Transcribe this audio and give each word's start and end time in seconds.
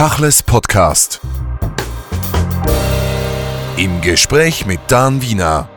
Tachles 0.00 0.42
Podcast. 0.42 1.20
Im 3.76 4.00
Gespräch 4.00 4.64
mit 4.64 4.80
Dan 4.88 5.20
Wiener. 5.20 5.68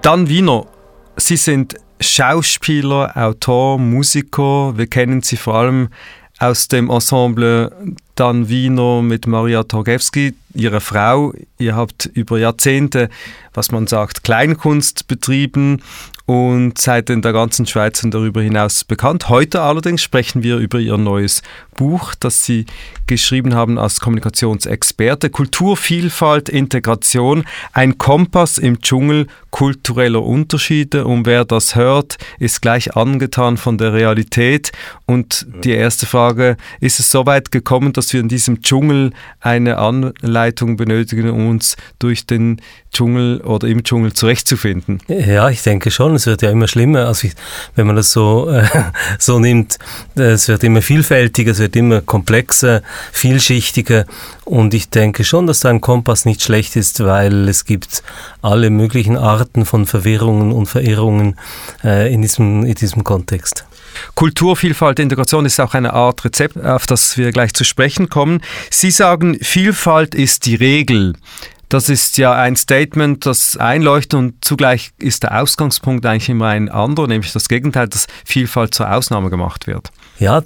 Dan 0.00 0.28
Wiener, 0.28 0.68
Sie 1.16 1.36
sind 1.36 1.74
Schauspieler, 1.98 3.10
Autor, 3.16 3.80
Musiker. 3.80 4.78
Wir 4.78 4.86
kennen 4.86 5.22
Sie 5.22 5.36
vor 5.36 5.56
allem 5.56 5.88
aus 6.38 6.68
dem 6.68 6.88
Ensemble 6.88 7.72
Dan 8.14 8.48
Wiener 8.48 9.02
mit 9.02 9.26
Maria 9.26 9.64
Torgewski, 9.64 10.34
Ihrer 10.54 10.80
Frau. 10.80 11.32
Ihr 11.58 11.74
habt 11.74 12.06
über 12.06 12.38
Jahrzehnte, 12.38 13.10
was 13.54 13.72
man 13.72 13.88
sagt, 13.88 14.22
Kleinkunst 14.22 15.08
betrieben 15.08 15.82
und 16.26 16.78
seid 16.78 17.10
in 17.10 17.20
der 17.20 17.32
ganzen 17.32 17.66
Schweiz 17.66 18.02
und 18.02 18.14
darüber 18.14 18.40
hinaus 18.40 18.84
bekannt. 18.84 19.28
Heute 19.28 19.60
allerdings 19.60 20.02
sprechen 20.02 20.42
wir 20.42 20.56
über 20.56 20.78
Ihr 20.78 20.96
neues 20.96 21.42
Buch, 21.74 22.14
das 22.18 22.44
Sie 22.44 22.64
geschrieben 23.06 23.54
haben 23.54 23.78
als 23.78 24.00
Kommunikationsexperte. 24.00 25.28
Kultur, 25.28 25.76
Vielfalt, 25.76 26.48
Integration, 26.48 27.44
ein 27.72 27.98
Kompass 27.98 28.56
im 28.56 28.80
Dschungel 28.80 29.26
kultureller 29.54 30.20
Unterschiede. 30.20 31.04
Und 31.04 31.26
wer 31.26 31.44
das 31.44 31.76
hört, 31.76 32.16
ist 32.40 32.60
gleich 32.60 32.96
angetan 32.96 33.56
von 33.56 33.78
der 33.78 33.92
Realität. 33.92 34.72
Und 35.06 35.46
die 35.62 35.70
erste 35.70 36.06
Frage, 36.06 36.56
ist 36.80 36.98
es 36.98 37.08
so 37.08 37.24
weit 37.24 37.52
gekommen, 37.52 37.92
dass 37.92 38.12
wir 38.12 38.18
in 38.18 38.28
diesem 38.28 38.62
Dschungel 38.62 39.12
eine 39.38 39.78
Anleitung 39.78 40.76
benötigen, 40.76 41.30
um 41.30 41.48
uns 41.50 41.76
durch 42.00 42.26
den 42.26 42.60
Dschungel 42.92 43.42
oder 43.42 43.68
im 43.68 43.84
Dschungel 43.84 44.12
zurechtzufinden? 44.12 44.98
Ja, 45.06 45.48
ich 45.48 45.62
denke 45.62 45.92
schon. 45.92 46.16
Es 46.16 46.26
wird 46.26 46.42
ja 46.42 46.50
immer 46.50 46.66
schlimmer. 46.66 47.06
Also 47.06 47.28
ich, 47.28 47.34
wenn 47.76 47.86
man 47.86 47.94
das 47.94 48.10
so, 48.10 48.50
äh, 48.50 48.66
so 49.20 49.38
nimmt, 49.38 49.78
es 50.16 50.48
wird 50.48 50.64
immer 50.64 50.82
vielfältiger, 50.82 51.52
es 51.52 51.60
wird 51.60 51.76
immer 51.76 52.00
komplexer, 52.00 52.82
vielschichtiger. 53.12 54.04
Und 54.44 54.74
ich 54.74 54.90
denke 54.90 55.22
schon, 55.22 55.46
dass 55.46 55.60
da 55.60 55.70
ein 55.70 55.80
Kompass 55.80 56.24
nicht 56.24 56.42
schlecht 56.42 56.74
ist, 56.74 57.04
weil 57.04 57.48
es 57.48 57.64
gibt 57.64 58.02
alle 58.42 58.68
möglichen 58.70 59.16
Arten 59.16 59.43
von 59.64 59.86
Verwirrungen 59.86 60.52
und 60.52 60.66
Verirrungen 60.66 61.36
äh, 61.82 62.12
in, 62.12 62.22
diesem, 62.22 62.64
in 62.64 62.74
diesem 62.74 63.04
Kontext. 63.04 63.66
Kulturvielfalt, 64.14 64.98
Integration 64.98 65.46
ist 65.46 65.60
auch 65.60 65.74
eine 65.74 65.92
Art 65.92 66.24
Rezept, 66.24 66.62
auf 66.62 66.86
das 66.86 67.16
wir 67.16 67.30
gleich 67.32 67.54
zu 67.54 67.64
sprechen 67.64 68.08
kommen. 68.08 68.40
Sie 68.70 68.90
sagen, 68.90 69.38
Vielfalt 69.40 70.14
ist 70.14 70.46
die 70.46 70.56
Regel. 70.56 71.14
Das 71.68 71.88
ist 71.88 72.18
ja 72.18 72.32
ein 72.32 72.56
Statement, 72.56 73.26
das 73.26 73.56
einleuchtet 73.56 74.14
und 74.14 74.44
zugleich 74.44 74.92
ist 74.98 75.22
der 75.22 75.40
Ausgangspunkt 75.40 76.06
eigentlich 76.06 76.28
immer 76.28 76.48
ein 76.48 76.68
anderer, 76.68 77.08
nämlich 77.08 77.32
das 77.32 77.48
Gegenteil, 77.48 77.88
dass 77.88 78.06
Vielfalt 78.24 78.74
zur 78.74 78.92
Ausnahme 78.92 79.30
gemacht 79.30 79.66
wird. 79.66 79.90
Ja, 80.20 80.40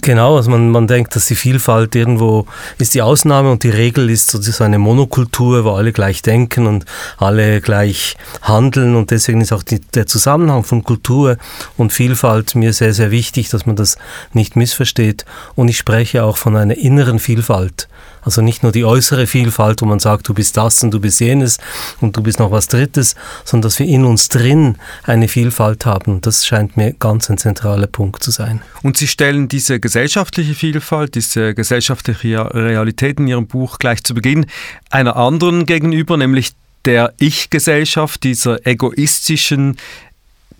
genau. 0.00 0.36
Also 0.36 0.50
man, 0.50 0.70
man 0.70 0.88
denkt, 0.88 1.14
dass 1.14 1.26
die 1.26 1.36
Vielfalt 1.36 1.94
irgendwo 1.94 2.46
ist 2.78 2.94
die 2.94 3.02
Ausnahme 3.02 3.52
und 3.52 3.62
die 3.62 3.70
Regel 3.70 4.10
ist 4.10 4.30
sozusagen 4.30 4.74
eine 4.74 4.80
Monokultur, 4.80 5.64
wo 5.64 5.70
alle 5.70 5.92
gleich 5.92 6.22
denken 6.22 6.66
und 6.66 6.84
alle 7.18 7.60
gleich 7.60 8.16
handeln 8.42 8.96
und 8.96 9.12
deswegen 9.12 9.40
ist 9.40 9.52
auch 9.52 9.62
die, 9.62 9.80
der 9.80 10.06
Zusammenhang 10.06 10.64
von 10.64 10.82
Kultur 10.82 11.36
und 11.76 11.92
Vielfalt 11.92 12.56
mir 12.56 12.72
sehr, 12.72 12.94
sehr 12.94 13.12
wichtig, 13.12 13.48
dass 13.48 13.64
man 13.64 13.76
das 13.76 13.96
nicht 14.32 14.56
missversteht. 14.56 15.24
Und 15.54 15.68
ich 15.68 15.78
spreche 15.78 16.24
auch 16.24 16.36
von 16.36 16.56
einer 16.56 16.76
inneren 16.76 17.20
Vielfalt. 17.20 17.88
Also 18.22 18.40
nicht 18.40 18.62
nur 18.62 18.72
die 18.72 18.84
äußere 18.84 19.26
Vielfalt, 19.26 19.82
wo 19.82 19.86
man 19.86 19.98
sagt, 19.98 20.28
du 20.28 20.34
bist 20.34 20.56
das 20.56 20.82
und 20.82 20.92
du 20.92 21.00
bist 21.00 21.20
jenes 21.20 21.58
und 22.00 22.16
du 22.16 22.22
bist 22.22 22.38
noch 22.38 22.50
was 22.50 22.68
Drittes, 22.68 23.16
sondern 23.44 23.68
dass 23.68 23.78
wir 23.78 23.86
in 23.86 24.04
uns 24.04 24.28
drin 24.28 24.76
eine 25.02 25.28
Vielfalt 25.28 25.86
haben. 25.86 26.20
Das 26.20 26.46
scheint 26.46 26.76
mir 26.76 26.92
ganz 26.92 27.28
ein 27.28 27.38
zentraler 27.38 27.88
Punkt 27.88 28.22
zu 28.22 28.30
sein. 28.30 28.62
Und 28.82 28.96
Sie 28.96 29.08
stellen 29.08 29.48
diese 29.48 29.80
gesellschaftliche 29.80 30.54
Vielfalt, 30.54 31.14
diese 31.14 31.54
gesellschaftliche 31.54 32.54
Realität 32.54 33.18
in 33.18 33.26
Ihrem 33.26 33.46
Buch 33.46 33.78
gleich 33.78 34.04
zu 34.04 34.14
Beginn 34.14 34.46
einer 34.90 35.16
anderen 35.16 35.66
gegenüber, 35.66 36.16
nämlich 36.16 36.52
der 36.84 37.14
Ich-Gesellschaft, 37.18 38.24
dieser 38.24 38.66
egoistischen 38.66 39.76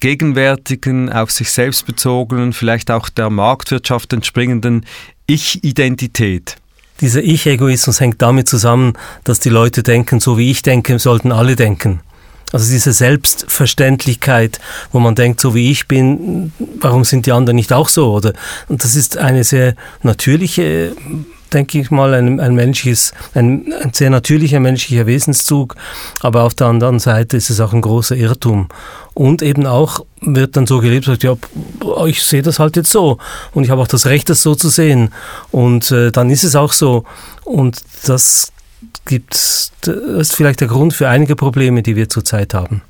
gegenwärtigen, 0.00 1.12
auf 1.12 1.30
sich 1.30 1.50
selbst 1.50 1.86
bezogenen, 1.86 2.52
vielleicht 2.52 2.90
auch 2.90 3.08
der 3.08 3.30
Marktwirtschaft 3.30 4.12
entspringenden 4.12 4.84
Ich-Identität. 5.26 6.56
Dieser 7.00 7.22
Ich-Egoismus 7.22 8.00
hängt 8.00 8.22
damit 8.22 8.48
zusammen, 8.48 8.92
dass 9.24 9.40
die 9.40 9.48
Leute 9.48 9.82
denken, 9.82 10.20
so 10.20 10.38
wie 10.38 10.50
ich 10.50 10.62
denke, 10.62 10.98
sollten 10.98 11.32
alle 11.32 11.56
denken. 11.56 12.00
Also 12.52 12.70
diese 12.70 12.92
Selbstverständlichkeit, 12.92 14.60
wo 14.92 15.00
man 15.00 15.14
denkt, 15.14 15.40
so 15.40 15.54
wie 15.54 15.70
ich 15.70 15.88
bin, 15.88 16.52
warum 16.80 17.04
sind 17.04 17.24
die 17.26 17.32
anderen 17.32 17.56
nicht 17.56 17.72
auch 17.72 17.88
so? 17.88 18.12
Oder 18.12 18.34
und 18.68 18.84
das 18.84 18.94
ist 18.94 19.16
eine 19.16 19.42
sehr 19.42 19.74
natürliche 20.02 20.94
denke 21.52 21.78
ich 21.78 21.90
mal, 21.90 22.14
ein, 22.14 22.40
ein 22.40 22.54
menschliches, 22.54 23.12
ein, 23.34 23.72
ein, 23.82 23.92
sehr 23.92 24.10
natürlicher 24.10 24.60
menschlicher 24.60 25.06
Wesenszug, 25.06 25.76
aber 26.20 26.42
auf 26.42 26.54
der 26.54 26.68
anderen 26.68 26.98
Seite 26.98 27.36
ist 27.36 27.50
es 27.50 27.60
auch 27.60 27.72
ein 27.72 27.80
großer 27.80 28.16
Irrtum. 28.16 28.68
Und 29.14 29.42
eben 29.42 29.66
auch 29.66 30.04
wird 30.20 30.56
dann 30.56 30.66
so 30.66 30.80
gelebt, 30.80 31.04
sagt, 31.04 31.22
ja, 31.22 31.36
ich 32.06 32.22
sehe 32.22 32.42
das 32.42 32.58
halt 32.58 32.76
jetzt 32.76 32.90
so 32.90 33.18
und 33.52 33.64
ich 33.64 33.70
habe 33.70 33.82
auch 33.82 33.88
das 33.88 34.06
Recht, 34.06 34.28
das 34.30 34.42
so 34.42 34.54
zu 34.54 34.68
sehen. 34.68 35.10
Und 35.50 35.90
äh, 35.90 36.10
dann 36.10 36.30
ist 36.30 36.44
es 36.44 36.56
auch 36.56 36.72
so. 36.72 37.04
Und 37.44 37.82
das 38.06 38.52
gibt, 39.04 39.34
das 39.34 39.70
ist 39.96 40.34
vielleicht 40.34 40.60
der 40.60 40.68
Grund 40.68 40.94
für 40.94 41.08
einige 41.08 41.36
Probleme, 41.36 41.82
die 41.82 41.96
wir 41.96 42.08
zurzeit 42.08 42.54
haben. 42.54 42.82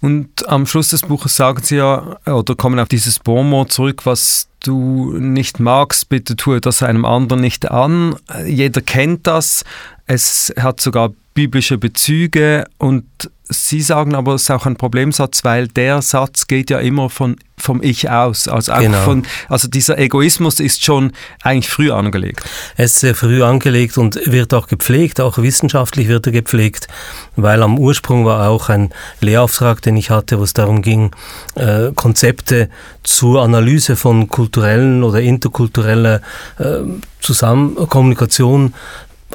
Und 0.00 0.48
am 0.48 0.66
Schluss 0.66 0.88
des 0.88 1.02
Buches 1.02 1.36
sagen 1.36 1.62
Sie 1.62 1.76
ja, 1.76 2.16
oder 2.26 2.54
kommen 2.54 2.78
auf 2.78 2.88
dieses 2.88 3.18
Bonmot 3.18 3.72
zurück, 3.72 4.02
was 4.04 4.48
du 4.66 5.18
nicht 5.18 5.60
magst, 5.60 6.08
bitte 6.08 6.36
tue 6.36 6.60
das 6.60 6.82
einem 6.82 7.04
anderen 7.04 7.40
nicht 7.40 7.70
an. 7.70 8.16
Jeder 8.46 8.80
kennt 8.80 9.26
das. 9.26 9.64
Es 10.06 10.52
hat 10.58 10.80
sogar 10.80 11.12
biblische 11.36 11.76
Bezüge 11.78 12.64
und 12.78 13.04
Sie 13.48 13.80
sagen 13.80 14.16
aber, 14.16 14.34
es 14.34 14.42
ist 14.42 14.50
auch 14.50 14.66
ein 14.66 14.74
Problemsatz, 14.74 15.44
weil 15.44 15.68
der 15.68 16.02
Satz 16.02 16.48
geht 16.48 16.68
ja 16.68 16.80
immer 16.80 17.08
von, 17.08 17.36
vom 17.56 17.80
Ich 17.80 18.10
aus. 18.10 18.48
Also, 18.48 18.72
genau. 18.72 18.98
von, 19.02 19.22
also 19.48 19.68
dieser 19.68 19.98
Egoismus 19.98 20.58
ist 20.58 20.84
schon 20.84 21.12
eigentlich 21.44 21.68
früh 21.68 21.92
angelegt. 21.92 22.42
Er 22.76 22.86
ist 22.86 22.98
sehr 22.98 23.14
früh 23.14 23.44
angelegt 23.44 23.98
und 23.98 24.18
wird 24.26 24.52
auch 24.52 24.66
gepflegt, 24.66 25.20
auch 25.20 25.38
wissenschaftlich 25.38 26.08
wird 26.08 26.26
er 26.26 26.32
gepflegt, 26.32 26.88
weil 27.36 27.62
am 27.62 27.78
Ursprung 27.78 28.24
war 28.24 28.48
auch 28.48 28.68
ein 28.68 28.90
Lehrauftrag, 29.20 29.80
den 29.80 29.96
ich 29.96 30.10
hatte, 30.10 30.40
wo 30.40 30.42
es 30.42 30.52
darum 30.52 30.82
ging, 30.82 31.12
äh, 31.54 31.92
Konzepte 31.94 32.68
zur 33.04 33.42
Analyse 33.42 33.94
von 33.94 34.26
kulturellen 34.26 35.04
oder 35.04 35.20
interkultureller 35.20 36.20
äh, 36.58 36.80
Zusammen 37.20 37.74
Kommunikation 37.88 38.74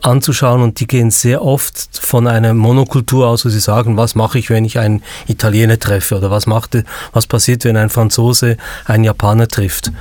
anzuschauen 0.02 0.62
und 0.62 0.80
die 0.80 0.88
gehen 0.88 1.12
sehr 1.12 1.44
oft 1.44 1.98
von 1.98 2.28
einer 2.28 2.54
Monokultur 2.54 3.28
aus, 3.28 3.46
wo 3.46 3.50
sie 3.50 3.60
sagen, 3.60 3.98
was 3.98 4.16
mache 4.16 4.40
ich, 4.40 4.50
wenn 4.50 4.66
ich 4.66 4.80
einen 4.80 5.04
Italiener 5.28 5.80
treffe 5.80 6.18
oder 6.18 6.32
was, 6.32 6.48
macht, 6.48 6.78
was 7.14 7.28
passiert, 7.28 7.66
wenn 7.66 7.78
ein 7.78 7.90
Franzose 7.90 8.58
einen 8.86 9.04
Japaner 9.04 9.48
trifft. 9.48 9.92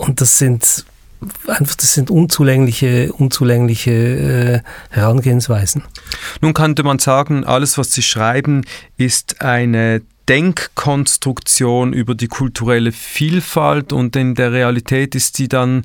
Und 0.00 0.20
das 0.20 0.38
sind 0.38 0.84
einfach, 1.46 1.74
das 1.76 1.94
sind 1.94 2.10
unzulängliche, 2.10 3.12
unzulängliche 3.12 3.90
äh, 3.90 4.60
Herangehensweisen. 4.90 5.82
Nun 6.40 6.54
könnte 6.54 6.82
man 6.82 6.98
sagen, 6.98 7.44
alles, 7.44 7.78
was 7.78 7.92
Sie 7.92 8.02
schreiben, 8.02 8.62
ist 8.96 9.40
eine 9.40 10.02
Denkkonstruktion 10.28 11.92
über 11.92 12.14
die 12.14 12.28
kulturelle 12.28 12.92
Vielfalt 12.92 13.92
und 13.92 14.16
in 14.16 14.34
der 14.34 14.52
Realität 14.52 15.14
ist 15.14 15.36
sie 15.36 15.48
dann 15.48 15.84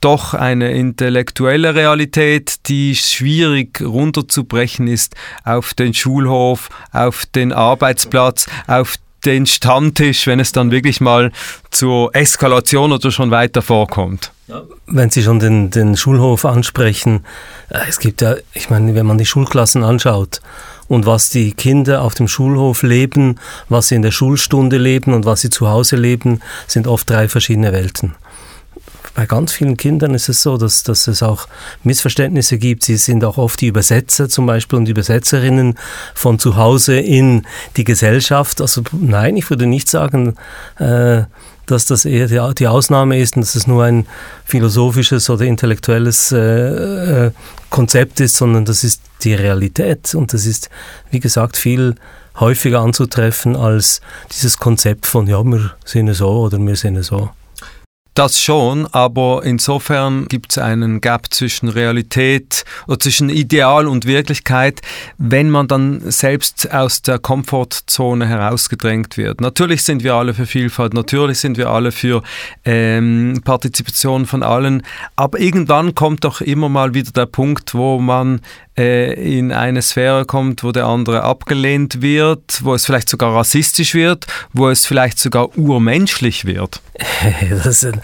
doch 0.00 0.34
eine 0.34 0.72
intellektuelle 0.72 1.74
Realität, 1.74 2.68
die 2.68 2.94
schwierig 2.94 3.80
runterzubrechen 3.80 4.86
ist 4.86 5.14
auf 5.44 5.74
den 5.74 5.94
Schulhof, 5.94 6.68
auf 6.92 7.26
den 7.26 7.52
Arbeitsplatz, 7.52 8.46
auf 8.66 8.96
den 9.24 9.46
Stammtisch, 9.46 10.26
wenn 10.26 10.40
es 10.40 10.52
dann 10.52 10.70
wirklich 10.70 11.00
mal 11.00 11.32
zur 11.70 12.14
Eskalation 12.14 12.92
oder 12.92 13.10
schon 13.10 13.30
weiter 13.30 13.62
vorkommt. 13.62 14.32
Wenn 14.86 15.10
Sie 15.10 15.22
schon 15.22 15.40
den, 15.40 15.70
den 15.70 15.96
Schulhof 15.96 16.44
ansprechen, 16.44 17.26
äh, 17.68 17.80
es 17.88 17.98
gibt 17.98 18.22
ja, 18.22 18.36
ich 18.54 18.70
meine, 18.70 18.94
wenn 18.94 19.04
man 19.04 19.18
die 19.18 19.26
Schulklassen 19.26 19.84
anschaut 19.84 20.40
und 20.88 21.04
was 21.04 21.28
die 21.28 21.52
Kinder 21.52 22.00
auf 22.02 22.14
dem 22.14 22.28
Schulhof 22.28 22.82
leben, 22.82 23.38
was 23.68 23.88
sie 23.88 23.96
in 23.96 24.02
der 24.02 24.10
Schulstunde 24.10 24.78
leben 24.78 25.12
und 25.12 25.26
was 25.26 25.42
sie 25.42 25.50
zu 25.50 25.68
Hause 25.68 25.96
leben, 25.96 26.40
sind 26.66 26.86
oft 26.86 27.10
drei 27.10 27.28
verschiedene 27.28 27.72
Welten 27.72 28.14
bei 29.18 29.26
ganz 29.26 29.52
vielen 29.52 29.76
Kindern 29.76 30.14
ist 30.14 30.28
es 30.28 30.42
so, 30.42 30.58
dass, 30.58 30.84
dass 30.84 31.08
es 31.08 31.24
auch 31.24 31.48
Missverständnisse 31.82 32.56
gibt. 32.56 32.84
Sie 32.84 32.96
sind 32.96 33.24
auch 33.24 33.36
oft 33.36 33.60
die 33.60 33.66
Übersetzer 33.66 34.28
zum 34.28 34.46
Beispiel 34.46 34.78
und 34.78 34.88
Übersetzerinnen 34.88 35.76
von 36.14 36.38
zu 36.38 36.54
Hause 36.54 37.00
in 37.00 37.44
die 37.76 37.82
Gesellschaft. 37.82 38.60
Also 38.60 38.82
nein, 38.92 39.36
ich 39.36 39.50
würde 39.50 39.66
nicht 39.66 39.88
sagen, 39.88 40.36
äh, 40.78 41.22
dass 41.66 41.86
das 41.86 42.04
eher 42.04 42.28
die, 42.28 42.54
die, 42.60 42.68
Ausnahme 42.68 43.18
ist 43.18 43.34
und 43.34 43.42
dass 43.42 43.56
es 43.56 43.66
nur 43.66 43.82
ein 43.82 44.06
philosophisches 44.44 45.28
oder 45.30 45.46
intellektuelles 45.46 46.30
äh, 46.30 47.26
äh, 47.26 47.30
Konzept 47.70 48.20
ist, 48.20 48.36
sondern 48.36 48.66
das 48.66 48.84
ist 48.84 49.02
die 49.24 49.34
Realität 49.34 50.14
und 50.14 50.32
das 50.32 50.46
ist, 50.46 50.70
wie 51.10 51.18
gesagt, 51.18 51.56
viel 51.56 51.96
häufiger 52.38 52.82
anzutreffen 52.82 53.56
als 53.56 54.00
dieses 54.30 54.58
Konzept 54.58 55.06
von, 55.06 55.26
ja, 55.26 55.42
wir 55.42 55.72
sehen 55.84 56.06
es 56.06 56.18
so 56.18 56.28
oder 56.28 56.60
wir 56.60 56.76
sehen 56.76 56.94
es 56.94 57.08
so. 57.08 57.30
Das 58.18 58.40
schon, 58.40 58.88
aber 58.88 59.42
insofern 59.44 60.26
gibt 60.26 60.50
es 60.50 60.58
einen 60.58 61.00
Gap 61.00 61.32
zwischen 61.32 61.68
Realität 61.68 62.64
oder 62.88 62.98
zwischen 62.98 63.28
Ideal 63.28 63.86
und 63.86 64.06
Wirklichkeit, 64.06 64.82
wenn 65.18 65.50
man 65.50 65.68
dann 65.68 66.00
selbst 66.10 66.68
aus 66.72 67.00
der 67.02 67.20
Komfortzone 67.20 68.26
herausgedrängt 68.26 69.18
wird. 69.18 69.40
Natürlich 69.40 69.84
sind 69.84 70.02
wir 70.02 70.14
alle 70.14 70.34
für 70.34 70.46
Vielfalt, 70.46 70.94
natürlich 70.94 71.38
sind 71.38 71.58
wir 71.58 71.70
alle 71.70 71.92
für 71.92 72.24
ähm, 72.64 73.40
Partizipation 73.44 74.26
von 74.26 74.42
allen, 74.42 74.82
aber 75.14 75.38
irgendwann 75.38 75.94
kommt 75.94 76.24
doch 76.24 76.40
immer 76.40 76.68
mal 76.68 76.94
wieder 76.94 77.12
der 77.12 77.26
Punkt, 77.26 77.72
wo 77.76 78.00
man 78.00 78.40
äh, 78.78 79.38
in 79.38 79.52
eine 79.52 79.82
Sphäre 79.82 80.24
kommt, 80.24 80.62
wo 80.62 80.72
der 80.72 80.86
andere 80.86 81.24
abgelehnt 81.24 82.00
wird, 82.00 82.60
wo 82.62 82.74
es 82.74 82.86
vielleicht 82.86 83.08
sogar 83.08 83.34
rassistisch 83.34 83.94
wird, 83.94 84.26
wo 84.52 84.68
es 84.68 84.86
vielleicht 84.86 85.18
sogar 85.18 85.56
urmenschlich 85.58 86.44
wird. 86.44 86.80
Das 87.50 87.82
ist 87.82 87.98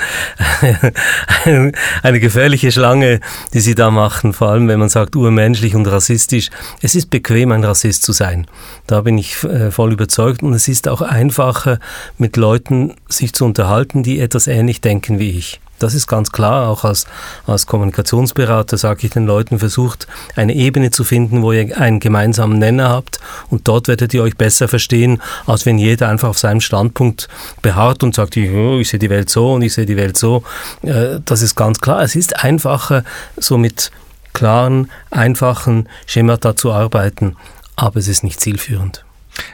eine 2.03 2.21
gefährliche 2.21 2.71
Schlange, 2.73 3.21
die 3.53 3.61
Sie 3.61 3.75
da 3.75 3.91
machen, 3.91 4.33
vor 4.33 4.49
allem 4.49 4.69
wenn 4.69 4.79
man 4.79 4.89
sagt 4.89 5.17
urmenschlich 5.17 5.75
und 5.75 5.87
rassistisch. 5.87 6.51
Es 6.83 6.95
ist 6.95 7.11
bequem, 7.11 7.53
ein 7.53 7.65
Rassist 7.65 8.03
zu 8.03 8.13
sein. 8.13 8.47
Da 8.87 9.01
bin 9.01 9.19
ich 9.19 9.43
äh, 9.45 9.71
voll 9.71 9.93
überzeugt 9.93 10.43
und 10.43 10.55
es 10.55 10.69
ist 10.69 10.89
auch 10.89 11.01
einfacher, 11.01 11.79
mit 12.19 12.37
Leuten 12.37 12.95
sich 13.09 13.33
zu 13.33 13.45
unterhalten, 13.45 14.03
die 14.03 14.21
etwas 14.21 14.47
ähnlich 14.47 14.81
denken 14.81 15.19
wie 15.19 15.31
ich. 15.31 15.61
Das 15.79 15.95
ist 15.95 16.07
ganz 16.07 16.31
klar, 16.31 16.69
auch 16.69 16.85
als, 16.85 17.07
als 17.47 17.67
Kommunikationsberater 17.67 18.77
sage 18.77 19.07
ich 19.07 19.13
den 19.13 19.27
Leuten, 19.27 19.59
versucht 19.59 20.07
eine 20.37 20.55
Ebene 20.55 20.91
zu 20.91 21.05
finden, 21.05 21.43
wo 21.43 21.53
ihr 21.53 21.77
einen 21.77 22.01
gemeinsamen 22.01 22.59
Nenner 22.59 22.89
habt 22.89 23.19
und 23.51 23.67
dort 23.67 23.89
werdet 23.89 24.15
ihr 24.15 24.23
euch 24.23 24.37
besser 24.37 24.69
verstehen, 24.69 25.21
als 25.47 25.67
wenn 25.67 25.79
jeder 25.79 26.09
einfach 26.09 26.29
auf 26.29 26.39
seinem 26.39 26.61
Standpunkt 26.61 27.29
beharrt 27.61 28.03
und 28.03 28.15
sagt, 28.15 28.37
oh, 28.37 28.79
ich 28.79 28.89
sehe 28.89 29.01
die 29.01 29.11
Welt 29.11 29.31
so 29.31 29.55
und 29.55 29.63
ich 29.63 29.75
sehe 29.75 29.87
die 29.87 29.97
Welt 29.97 30.17
so. 30.17 30.45
Äh, 30.83 31.21
das 31.25 31.43
ist 31.43 31.57
ganz 31.57 31.81
klar. 31.81 32.03
Es 32.03 32.15
ist 32.15 32.45
einfacher, 32.45 33.05
so 33.37 33.59
mit 33.59 33.91
klaren, 34.33 34.91
einfachen 35.11 35.89
Schemata 36.07 36.57
zu 36.57 36.73
arbeiten, 36.73 37.37
aber 37.77 37.99
es 37.99 38.09
ist 38.09 38.23
nicht 38.23 38.41
zielführend. 38.41 39.05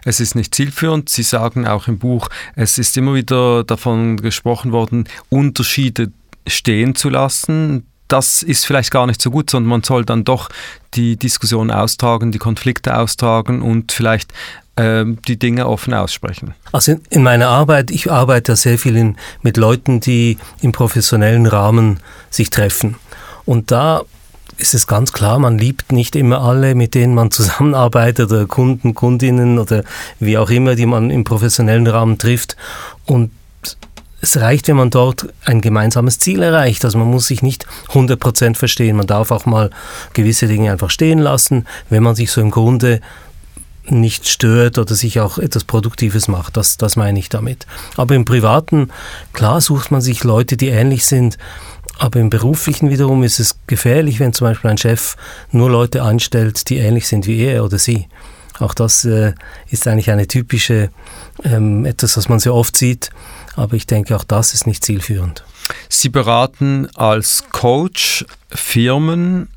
Es 0.05 0.21
ist 0.21 0.35
nicht 0.35 0.55
zielführend. 0.55 1.09
Sie 1.09 1.23
sagen 1.23 1.67
auch 1.67 1.89
im 1.89 1.99
Buch, 1.99 2.29
es 2.57 2.79
ist 2.79 2.97
immer 2.97 3.15
wieder 3.15 3.65
davon 3.65 4.17
gesprochen 4.17 4.73
worden, 4.73 5.09
Unterschiede 5.29 6.13
stehen 6.47 6.95
zu 6.95 7.09
lassen. 7.09 7.87
Das 8.09 8.43
ist 8.43 8.67
vielleicht 8.67 8.91
gar 8.91 9.07
nicht 9.07 9.23
so 9.23 9.31
gut, 9.31 9.51
sondern 9.51 9.69
man 9.69 9.83
soll 9.85 10.05
dann 10.05 10.25
doch 10.25 10.49
die 10.95 11.17
Diskussion 11.17 11.71
austragen, 11.71 12.33
die 12.33 12.39
Konflikte 12.39 12.97
austragen 12.97 13.63
und 13.63 13.93
vielleicht 13.93 14.33
ähm, 14.77 15.19
die 15.29 15.39
Dinge 15.39 15.69
offen 15.69 15.95
aussprechen. 15.95 16.55
Also 16.73 16.93
in, 16.93 17.03
in, 17.11 17.23
meiner 17.23 17.49
Arbeit, 17.49 17.91
ich 17.91 18.11
arbeite 18.11 18.57
sehr 18.57 18.79
viel 18.79 18.97
in, 18.97 19.17
mit 19.43 19.57
Leuten, 19.57 20.01
die 20.01 20.39
im 20.61 20.73
professionellen 20.73 21.47
Rahmen 21.47 22.01
sich 22.31 22.51
treffen. 22.51 22.97
Und 23.45 23.71
da 23.71 24.03
ist 24.57 24.75
es 24.75 24.87
ganz 24.87 25.13
klar, 25.13 25.39
man 25.39 25.59
liebt 25.59 25.93
nicht 25.93 26.17
immer 26.17 26.41
alle, 26.43 26.75
mit 26.75 26.95
denen 26.95 27.15
man 27.15 27.31
zusammenarbeitet 27.31 28.31
oder 28.31 28.47
Kunden, 28.47 28.95
Kundinnen 28.95 29.59
oder 29.59 29.85
wie 30.19 30.39
auch 30.39 30.51
immer, 30.51 30.75
die 30.75 30.87
man 30.87 31.11
im 31.11 31.25
professionellen 31.25 31.87
Rahmen 31.87 32.19
trifft. 32.19 32.57
Und 33.07 33.31
es 34.23 34.37
reicht, 34.39 34.69
wenn 34.69 34.77
man 34.77 34.91
dort 34.91 35.33
ein 35.45 35.61
gemeinsames 35.61 36.19
Ziel 36.19 36.43
erreicht. 36.43 36.85
Also 36.85 36.99
man 36.99 37.09
muss 37.09 37.27
sich 37.27 37.43
nicht 37.43 37.67
100% 37.89 38.55
verstehen. 38.55 38.97
Man 38.97 39.07
darf 39.07 39.31
auch 39.31 39.47
mal 39.47 39.71
gewisse 40.13 40.47
Dinge 40.47 40.71
einfach 40.71 40.91
stehen 40.91 41.19
lassen, 41.19 41.67
wenn 41.89 42.03
man 42.03 42.15
sich 42.15 42.31
so 42.31 42.41
im 42.41 42.51
Grunde 42.51 43.01
nicht 43.89 44.29
stört 44.29 44.79
oder 44.79 44.95
sich 44.95 45.21
auch 45.21 45.39
etwas 45.39 45.65
Produktives 45.65 46.29
macht. 46.29 46.57
Das, 46.57 46.77
das 46.77 46.97
meine 46.97 47.19
ich 47.19 47.29
damit. 47.29 47.67
Aber 47.97 48.15
im 48.15 48.25
Privaten, 48.25 48.91
klar 49.33 49.61
sucht 49.61 49.91
man 49.91 50.01
sich 50.01 50.23
Leute, 50.23 50.57
die 50.57 50.69
ähnlich 50.69 51.07
sind. 51.07 51.39
Aber 52.01 52.19
im 52.19 52.31
Beruflichen 52.31 52.89
wiederum 52.89 53.23
ist 53.25 53.41
es 53.41 53.57
gefährlich, 53.67 54.21
wenn 54.21 54.33
zum 54.33 54.47
Beispiel 54.47 54.71
ein 54.71 54.79
Chef 54.79 55.17
nur 55.53 55.69
Leute 55.69 56.03
einstellt, 56.03 56.71
die 56.71 56.79
ähnlich 56.79 57.07
sind 57.07 57.27
wie 57.27 57.45
er 57.45 57.63
oder 57.63 57.79
sie. 57.79 58.09
Auch 58.59 58.73
das 58.73 59.05
äh, 59.05 59.35
ist 59.69 59.87
eigentlich 59.87 60.11
eine 60.11 60.27
typische, 60.27 60.89
ähm, 61.45 61.85
etwas, 61.85 62.17
was 62.17 62.31
man 62.31 62.39
sehr 62.39 62.55
oft 62.55 62.75
sieht. 62.75 63.11
Aber 63.55 63.75
ich 63.75 63.87
denke, 63.87 64.17
auch 64.17 64.25
das 64.25 64.55
ist 64.55 64.67
nicht 64.67 64.83
zielführend. 64.83 65.45
Sie 65.91 66.09
beraten 66.09 66.89
als 66.95 67.45
Coach 67.53 68.25
Firmen, 68.49 69.49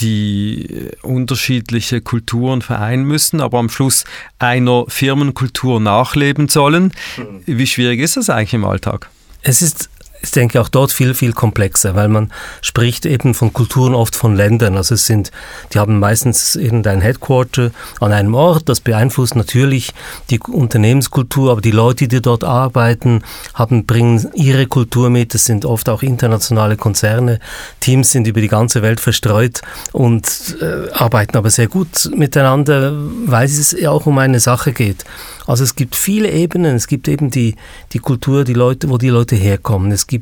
die 0.00 0.90
unterschiedliche 1.00 2.02
Kulturen 2.02 2.60
vereinen 2.60 3.04
müssen, 3.04 3.40
aber 3.40 3.58
am 3.58 3.70
Schluss 3.70 4.04
einer 4.38 4.84
Firmenkultur 4.88 5.80
nachleben 5.80 6.50
sollen. 6.50 6.92
Mhm. 7.16 7.40
Wie 7.46 7.66
schwierig 7.66 8.00
ist 8.00 8.18
das 8.18 8.28
eigentlich 8.28 8.52
im 8.52 8.66
Alltag? 8.66 9.08
Es 9.40 9.62
ist 9.62 9.88
ich 10.26 10.32
denke 10.32 10.60
auch 10.60 10.68
dort 10.68 10.92
viel, 10.92 11.14
viel 11.14 11.32
komplexer, 11.32 11.94
weil 11.94 12.08
man 12.08 12.32
spricht 12.60 13.06
eben 13.06 13.32
von 13.34 13.52
Kulturen 13.52 13.94
oft 13.94 14.16
von 14.16 14.34
Ländern. 14.34 14.76
Also 14.76 14.94
es 14.94 15.06
sind, 15.06 15.30
die 15.72 15.78
haben 15.78 15.98
meistens 15.98 16.56
irgendein 16.56 17.00
Headquarter 17.00 17.70
an 18.00 18.12
einem 18.12 18.34
Ort, 18.34 18.68
das 18.68 18.80
beeinflusst 18.80 19.36
natürlich 19.36 19.94
die 20.30 20.40
Unternehmenskultur, 20.40 21.52
aber 21.52 21.60
die 21.60 21.70
Leute, 21.70 22.08
die 22.08 22.20
dort 22.20 22.44
arbeiten, 22.44 23.22
haben, 23.54 23.86
bringen 23.86 24.28
ihre 24.34 24.66
Kultur 24.66 25.10
mit. 25.10 25.34
Es 25.34 25.44
sind 25.44 25.64
oft 25.64 25.88
auch 25.88 26.02
internationale 26.02 26.76
Konzerne. 26.76 27.38
Teams 27.80 28.10
sind 28.10 28.26
über 28.26 28.40
die 28.40 28.48
ganze 28.48 28.82
Welt 28.82 29.00
verstreut 29.00 29.62
und 29.92 30.56
äh, 30.60 30.90
arbeiten 30.92 31.36
aber 31.36 31.50
sehr 31.50 31.68
gut 31.68 32.10
miteinander, 32.14 32.92
weil 33.26 33.46
es 33.46 33.76
auch 33.86 34.06
um 34.06 34.18
eine 34.18 34.40
Sache 34.40 34.72
geht. 34.72 35.04
Also 35.46 35.62
es 35.62 35.76
gibt 35.76 35.94
viele 35.94 36.30
Ebenen. 36.30 36.76
Es 36.76 36.88
gibt 36.88 37.08
eben 37.08 37.30
die, 37.30 37.54
die 37.92 38.00
Kultur, 38.00 38.44
die 38.44 38.54
Leute, 38.54 38.90
wo 38.90 38.98
die 38.98 39.08
Leute 39.08 39.36
herkommen. 39.36 39.92
Es 39.92 40.06
gibt 40.06 40.15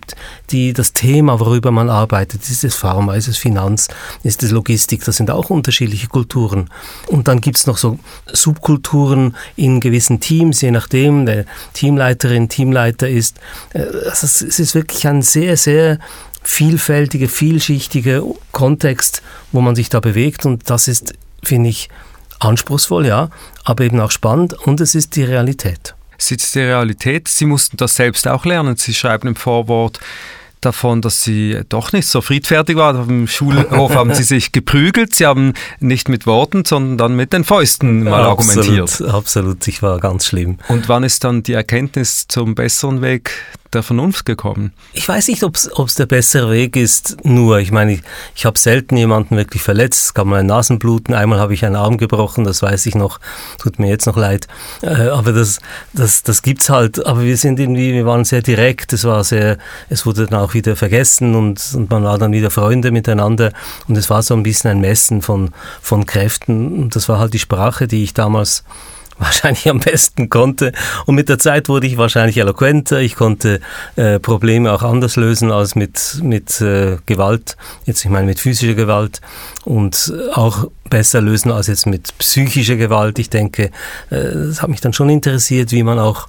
die, 0.51 0.73
das 0.73 0.93
Thema, 0.93 1.41
worüber 1.41 1.71
man 1.71 1.91
arbeitet. 1.91 2.49
Ist 2.49 2.65
es 2.65 2.75
Pharma, 2.75 3.15
ist 3.15 3.29
es 3.29 3.37
Finanz, 3.37 3.89
ist 4.23 4.43
es 4.43 4.51
Logistik? 4.51 5.05
Das 5.05 5.17
sind 5.17 5.31
auch 5.31 5.51
unterschiedliche 5.51 6.09
Kulturen. 6.09 6.71
Und 7.09 7.29
dann 7.29 7.41
gibt 7.41 7.57
es 7.57 7.67
noch 7.67 7.79
so 7.79 7.99
Subkulturen 8.33 9.37
in 9.57 9.81
gewissen 9.81 10.21
Teams, 10.21 10.61
je 10.61 10.71
nachdem, 10.71 11.27
der 11.27 11.45
Teamleiterin, 11.73 12.49
Teamleiter 12.49 13.09
ist. 13.09 13.39
Äh, 13.73 13.81
also 13.81 14.27
es 14.27 14.41
ist 14.41 14.75
wirklich 14.75 15.07
ein 15.07 15.23
sehr, 15.23 15.57
sehr 15.57 15.99
vielfältiger, 16.43 17.29
vielschichtiger 17.29 18.23
Kontext, 18.53 19.23
wo 19.53 19.61
man 19.61 19.75
sich 19.75 19.89
da 19.89 20.01
bewegt. 20.01 20.47
Und 20.47 20.69
das 20.71 20.89
ist, 20.89 21.15
finde 21.43 21.71
ich, 21.71 21.89
anspruchsvoll, 22.39 23.07
ja, 23.07 23.31
aber 23.65 23.85
eben 23.85 24.01
auch 24.01 24.11
spannend 24.11 24.55
und 24.55 24.81
es 24.81 24.95
ist 24.95 25.17
die 25.17 25.25
Realität. 25.25 25.95
Ist 26.19 26.55
die 26.55 26.61
Realität. 26.61 27.29
Sie 27.29 27.47
mussten 27.47 27.77
das 27.77 27.97
selbst 27.97 28.27
auch 28.29 28.45
lernen. 28.45 28.77
Sie 28.77 28.95
schreiben 28.95 29.29
im 29.29 29.37
Vorwort, 29.37 30.01
davon, 30.65 31.03
dass 31.03 31.23
sie 31.23 31.61
doch 31.69 31.93
nicht 31.93 32.09
so 32.09 32.21
friedfertig 32.21 32.77
waren. 32.77 32.97
Auf 32.97 33.07
dem 33.07 33.29
Schulhof 33.29 33.95
haben 33.95 34.15
sie 34.15 34.23
sich 34.23 34.53
geprügelt. 34.53 35.15
Sie 35.15 35.27
haben 35.27 35.53
nicht 35.81 36.09
mit 36.09 36.27
Worten, 36.27 36.65
sondern 36.65 36.99
dann 36.99 37.17
mit 37.17 37.33
den 37.33 37.45
Fäusten 37.45 38.05
mal 38.05 38.25
absolut, 38.25 38.67
argumentiert. 38.67 39.03
Absolut, 39.13 39.67
ich 39.69 39.83
war 39.83 40.01
ganz 40.01 40.27
schlimm. 40.27 40.59
Und 40.69 40.89
wann 40.89 41.05
ist 41.05 41.25
dann 41.25 41.43
die 41.43 41.53
Erkenntnis 41.53 42.27
zum 42.29 42.55
besseren 42.55 43.03
Weg 43.03 43.31
der 43.75 43.83
Vernunft 43.83 44.25
gekommen? 44.25 44.73
Ich 44.93 45.09
weiß 45.09 45.29
nicht, 45.29 45.43
ob 45.43 45.57
es 45.57 45.95
der 45.97 46.07
bessere 46.07 46.51
Weg 46.51 46.77
ist, 46.77 47.25
nur. 47.25 47.59
Ich 47.59 47.73
meine, 47.73 47.95
ich, 47.95 48.03
ich 48.35 48.47
habe 48.47 48.59
selten 48.59 48.97
jemanden 48.97 49.37
wirklich 49.37 49.63
verletzt. 49.63 50.05
Es 50.05 50.15
gab 50.15 50.27
mal 50.27 50.41
ein 50.41 50.47
Nasenbluten, 50.47 51.15
einmal 51.15 51.41
habe 51.41 51.55
ich 51.55 51.65
einen 51.65 51.77
Arm 51.77 51.99
gebrochen, 51.99 52.45
das 52.45 52.63
weiß 52.63 52.87
ich 52.87 52.95
noch. 52.95 53.21
Tut 53.59 53.79
mir 53.79 53.89
jetzt 53.89 54.07
noch 54.07 54.17
leid. 54.17 54.47
Äh, 54.83 55.09
aber 55.09 55.33
das, 55.33 55.59
das, 55.93 56.23
das 56.23 56.41
es 56.45 56.71
halt. 56.71 57.05
Aber 57.05 57.23
wir 57.23 57.37
sind 57.37 57.59
irgendwie, 57.59 57.93
wir 57.93 58.07
waren 58.07 58.25
sehr 58.25 58.43
direkt. 58.43 58.93
Es 58.93 59.05
war 59.05 59.25
sehr, 59.25 59.59
es 59.89 60.07
wurde 60.07 60.27
dann 60.27 60.41
auch 60.41 60.54
wieder 60.55 60.77
vergessen 60.77 61.35
und, 61.35 61.61
und 61.75 61.91
man 61.91 62.05
war 62.05 62.19
dann 62.19 62.33
wieder 62.33 62.51
Freunde 62.51 62.91
miteinander. 62.91 63.53
Und 63.89 63.97
es 63.97 64.11
war 64.11 64.23
so 64.23 64.35
ein 64.35 64.43
bisschen 64.43 64.71
ein 64.71 64.81
Messen 64.81 65.23
von, 65.23 65.51
von 65.81 66.07
Kräften. 66.07 66.81
Und 66.81 66.97
das 66.97 67.09
war 67.09 67.19
halt 67.19 67.35
die 67.35 67.39
Sprache, 67.39 67.87
die 67.89 68.03
ich 68.03 68.15
damals 68.15 68.65
wahrscheinlich 69.19 69.69
am 69.69 69.81
besten 69.81 70.29
konnte. 70.29 70.73
Und 71.07 71.15
mit 71.15 71.29
der 71.29 71.39
Zeit 71.39 71.69
wurde 71.69 71.87
ich 71.87 71.97
wahrscheinlich 71.97 72.39
eloquenter. 72.39 73.01
Ich 73.01 73.15
konnte 73.15 73.61
äh, 73.97 74.19
Probleme 74.19 74.73
auch 74.73 74.83
anders 74.83 75.17
lösen 75.17 75.53
als 75.53 75.75
mit, 75.75 76.21
mit 76.23 76.61
äh, 76.61 76.99
Gewalt. 77.07 77.57
Jetzt, 77.85 78.05
ich 78.05 78.11
meine, 78.11 78.27
mit 78.27 78.41
physischer 78.41 78.75
Gewalt 78.75 79.21
und 79.65 80.13
auch 80.33 80.69
besser 80.91 81.21
lösen 81.21 81.53
als 81.53 81.69
jetzt 81.69 81.87
mit 81.87 82.17
psychischer 82.19 82.77
Gewalt. 82.77 83.19
Ich 83.19 83.31
denke, 83.31 83.71
äh, 84.11 84.33
das 84.33 84.63
hat 84.63 84.71
mich 84.71 84.81
dann 84.81 84.93
schon 84.93 85.11
interessiert, 85.11 85.73
wie 85.73 85.83
man 85.83 85.99
auch 85.99 86.27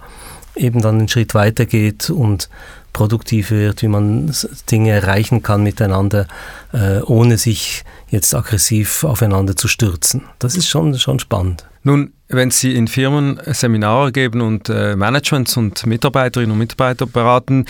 eben 0.55 0.81
dann 0.81 0.99
einen 0.99 1.07
Schritt 1.07 1.33
weitergeht 1.33 2.09
und 2.09 2.49
produktiv 2.95 3.51
wird, 3.51 3.81
wie 3.81 3.89
man 3.89 4.33
Dinge 4.71 4.91
erreichen 4.91 5.43
kann 5.43 5.63
miteinander, 5.63 6.27
äh, 6.71 7.01
ohne 7.01 7.37
sich 7.37 7.83
jetzt 8.09 8.33
aggressiv 8.33 9.03
aufeinander 9.03 9.57
zu 9.57 9.67
stürzen. 9.67 10.23
Das 10.39 10.55
ist 10.55 10.69
schon, 10.69 10.97
schon 10.97 11.19
spannend. 11.19 11.65
Nun, 11.83 12.13
wenn 12.29 12.51
Sie 12.51 12.73
in 12.73 12.87
Firmen 12.87 13.37
Seminare 13.47 14.13
geben 14.13 14.39
und 14.39 14.69
äh, 14.69 14.95
Managements 14.95 15.57
und 15.57 15.85
Mitarbeiterinnen 15.85 16.53
und 16.53 16.57
Mitarbeiter 16.57 17.05
beraten, 17.05 17.65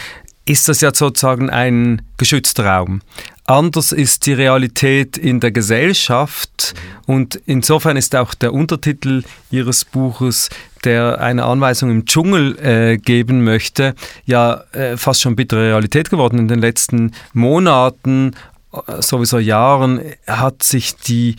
ist 0.45 0.69
das 0.69 0.81
ja 0.81 0.93
sozusagen 0.93 1.49
ein 1.49 2.03
geschützter 2.17 2.67
Raum. 2.67 3.01
Anders 3.45 3.91
ist 3.91 4.27
die 4.27 4.33
Realität 4.33 5.17
in 5.17 5.39
der 5.39 5.51
Gesellschaft 5.51 6.75
und 7.07 7.41
insofern 7.47 7.97
ist 7.97 8.15
auch 8.15 8.35
der 8.35 8.53
Untertitel 8.53 9.23
Ihres 9.49 9.85
Buches 9.85 10.49
der 10.85 11.19
eine 11.19 11.45
Anweisung 11.45 11.91
im 11.91 12.05
Dschungel 12.05 12.57
äh, 12.59 12.97
geben 12.97 13.43
möchte, 13.43 13.95
ja 14.25 14.63
äh, 14.71 14.97
fast 14.97 15.21
schon 15.21 15.35
bittere 15.35 15.69
Realität 15.69 16.09
geworden. 16.09 16.39
In 16.39 16.47
den 16.47 16.59
letzten 16.59 17.11
Monaten, 17.33 18.33
äh, 18.71 19.01
sowieso 19.01 19.39
Jahren, 19.39 20.01
hat 20.27 20.63
sich 20.63 20.95
die 20.95 21.35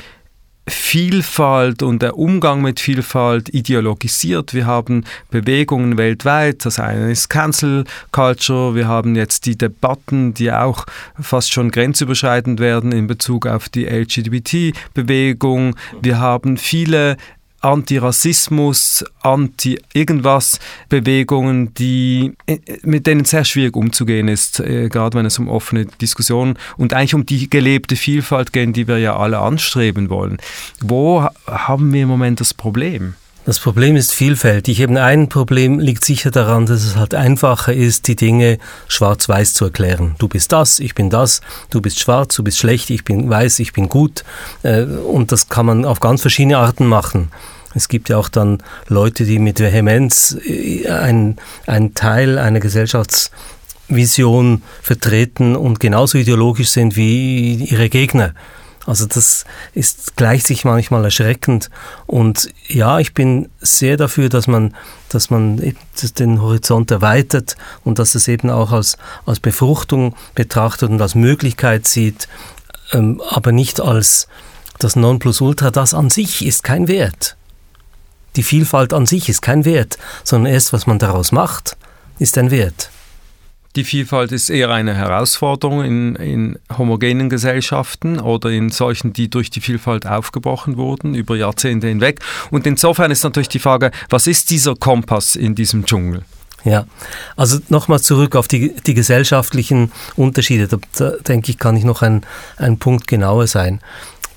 Vielfalt 0.69 1.85
und 1.85 2.03
der 2.03 2.19
Umgang 2.19 2.61
mit 2.61 2.81
Vielfalt 2.81 3.55
ideologisiert. 3.55 4.53
Wir 4.53 4.67
haben 4.67 5.05
Bewegungen 5.31 5.97
weltweit, 5.97 6.65
das 6.65 6.81
eine 6.81 7.13
ist 7.13 7.29
Cancel 7.29 7.85
Culture, 8.11 8.75
wir 8.75 8.89
haben 8.89 9.15
jetzt 9.15 9.47
die 9.47 9.57
Debatten, 9.57 10.35
die 10.35 10.51
auch 10.51 10.85
fast 11.21 11.53
schon 11.53 11.71
grenzüberschreitend 11.71 12.59
werden 12.59 12.91
in 12.91 13.07
Bezug 13.07 13.47
auf 13.47 13.69
die 13.69 13.85
LGBT-Bewegung. 13.85 15.77
Wir 16.03 16.19
haben 16.19 16.57
viele 16.57 17.17
Antirassismus, 17.67 19.05
Anti-Irgendwas 19.23 20.61
Bewegungen, 20.89 21.73
äh, 21.79 22.31
mit 22.83 23.07
denen 23.07 23.25
sehr 23.25 23.45
schwierig 23.45 23.77
umzugehen 23.77 24.29
ist, 24.29 24.61
äh, 24.61 24.89
gerade 24.89 25.19
wenn 25.19 25.27
es 25.27 25.39
um 25.39 25.49
offene 25.49 25.87
Diskussionen 26.01 26.59
und 26.77 26.95
eigentlich 26.95 27.15
um 27.15 27.27
die 27.27 27.51
gelebte 27.51 27.97
Vielfalt 27.97 28.53
geht, 28.53 28.77
die 28.77 28.89
wir 28.89 28.99
ja 28.99 29.17
alle 29.17 29.41
anstreben 29.41 30.11
wollen. 30.11 30.39
Wo 30.81 31.27
haben 31.47 31.93
wir 31.93 32.03
im 32.03 32.09
Moment 32.09 32.41
das 32.41 32.55
Problem? 32.55 33.15
Das 33.47 33.61
Problem 33.61 33.95
ist 33.95 34.13
vielfältig. 34.13 34.81
Eben 34.81 34.97
ein 34.97 35.29
Problem 35.29 35.79
liegt 35.79 36.05
sicher 36.05 36.33
daran, 36.33 36.67
dass 36.67 36.83
es 36.83 36.97
halt 36.97 37.15
einfacher 37.15 37.73
ist, 37.73 38.09
die 38.09 38.17
Dinge 38.17 38.59
schwarz-weiß 38.89 39.55
zu 39.55 39.67
erklären. 39.67 40.17
Du 40.19 40.27
bist 40.27 40.51
das, 40.51 40.81
ich 40.81 40.97
bin 40.97 41.11
das, 41.11 41.43
du 41.71 41.81
bist 41.81 42.01
schwarz, 42.01 42.35
du 42.35 42.43
bist 42.43 42.59
schlecht, 42.59 42.91
ich 42.91 43.05
bin 43.05 43.31
weiß, 43.31 43.61
ich 43.61 43.73
bin 43.73 43.89
gut. 43.89 44.25
Äh, 44.65 44.83
und 44.83 45.31
das 45.31 45.49
kann 45.49 45.67
man 45.67 45.85
auf 45.85 46.01
ganz 46.01 46.23
verschiedene 46.23 46.59
Arten 46.59 46.87
machen. 46.87 47.31
Es 47.77 47.89
gibt 47.89 48.09
ja 48.09 48.17
auch 48.17 48.31
dann 48.31 48.63
Leute, 48.89 49.25
die 49.25 49.39
mit 49.39 49.61
Vehemenz 49.61 50.37
äh, 50.45 50.89
ein, 50.89 51.37
ein 51.67 51.95
Teil 51.95 52.39
einer 52.39 52.61
Gesellschaftsvision 52.61 54.63
vertreten 54.83 55.57
und 55.57 55.79
genauso 55.79 56.17
ideologisch 56.17 56.71
sind 56.71 56.97
wie 56.97 57.55
ihre 57.55 57.91
Gegner. 57.91 58.33
Also 58.87 59.05
das 59.05 59.45
ist 59.75 60.17
gleicht 60.17 60.47
sich 60.47 60.65
manchmal 60.65 61.05
erschreckend. 61.05 61.71
Und 62.07 62.49
ja, 62.69 62.99
ich 62.99 63.15
bin 63.15 63.51
sehr 63.61 63.97
dafür, 63.97 64.29
dass 64.29 64.47
man, 64.47 64.75
dass 65.09 65.29
man 65.29 65.75
den 66.19 66.41
Horizont 66.41 66.91
erweitert 66.91 67.57
und 67.85 67.99
dass 67.99 68.15
es 68.15 68.29
eben 68.29 68.49
auch 68.49 68.73
als, 68.73 68.97
als 69.27 69.41
Befruchtung 69.41 70.15
betrachtet 70.35 70.91
und 70.91 71.03
als 71.03 71.15
Möglichkeit 71.15 71.87
sieht, 71.87 72.29
ähm, 72.93 73.21
aber 73.29 73.53
nicht 73.53 73.81
als 73.81 74.29
das 74.79 74.95
Nonplusultra. 74.95 75.73
Das 75.73 75.93
an 75.93 76.09
sich 76.09 76.47
ist 76.47 76.63
kein 76.63 76.87
Wert. 76.87 77.37
Die 78.37 78.43
Vielfalt 78.43 78.93
an 78.93 79.07
sich 79.07 79.29
ist 79.29 79.43
kein 79.43 79.65
Wert, 79.65 79.99
sondern 80.23 80.53
erst, 80.53 80.73
was 80.73 80.87
man 80.87 80.99
daraus 80.99 81.33
macht, 81.33 81.77
ist 82.19 82.37
ein 82.39 82.51
Wert. 82.51 82.91
Die 83.77 83.85
Vielfalt 83.85 84.33
ist 84.33 84.49
eher 84.49 84.71
eine 84.71 84.95
Herausforderung 84.95 85.85
in, 85.85 86.17
in, 86.17 86.59
homogenen 86.79 87.29
Gesellschaften 87.29 88.19
oder 88.19 88.51
in 88.51 88.71
solchen, 88.71 89.13
die 89.13 89.29
durch 89.29 89.51
die 89.51 89.61
Vielfalt 89.61 90.07
aufgebrochen 90.07 90.79
wurden 90.79 91.15
über 91.15 91.37
Jahrzehnte 91.37 91.89
hinweg. 91.89 92.21
Und 92.51 92.67
insofern 92.67 93.11
ist 93.11 93.23
natürlich 93.23 93.51
die 93.51 93.59
Frage, 93.59 93.91
was 94.09 94.27
ist 94.27 94.49
dieser 94.49 94.75
Kompass 94.77 95.37
in 95.37 95.55
diesem 95.55 95.85
Dschungel? 95.85 96.23
Ja, 96.65 96.87
also 97.37 97.59
nochmal 97.69 98.01
zurück 98.01 98.35
auf 98.35 98.49
die, 98.49 98.75
die 98.75 98.95
gesellschaftlichen 98.95 99.93
Unterschiede. 100.17 100.69
Da, 100.69 100.79
da, 100.97 101.11
denke 101.29 101.51
ich, 101.51 101.59
kann 101.59 101.77
ich 101.77 101.85
noch 101.85 102.01
ein, 102.01 102.25
ein 102.57 102.79
Punkt 102.79 103.07
genauer 103.07 103.47
sein. 103.47 103.81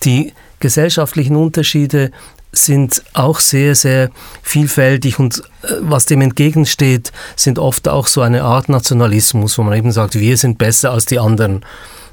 Die 0.04 0.34
gesellschaftlichen 0.60 1.38
Unterschiede 1.38 2.12
sind 2.52 3.04
auch 3.14 3.40
sehr, 3.40 3.76
sehr 3.76 4.10
vielfältig 4.42 5.20
und 5.20 5.40
äh, 5.62 5.74
was 5.82 6.06
dem 6.06 6.22
entgegensteht, 6.22 7.12
sind 7.36 7.60
oft 7.60 7.88
auch 7.88 8.08
so 8.08 8.22
eine 8.22 8.44
Art 8.44 8.70
Nationalismus, 8.70 9.58
wo 9.58 9.64
man 9.64 9.78
eben 9.78 9.92
sagt, 9.92 10.16
wir 10.16 10.38
sind 10.38 10.58
besser 10.58 10.92
als 10.92 11.06
die 11.06 11.20
anderen. 11.20 11.64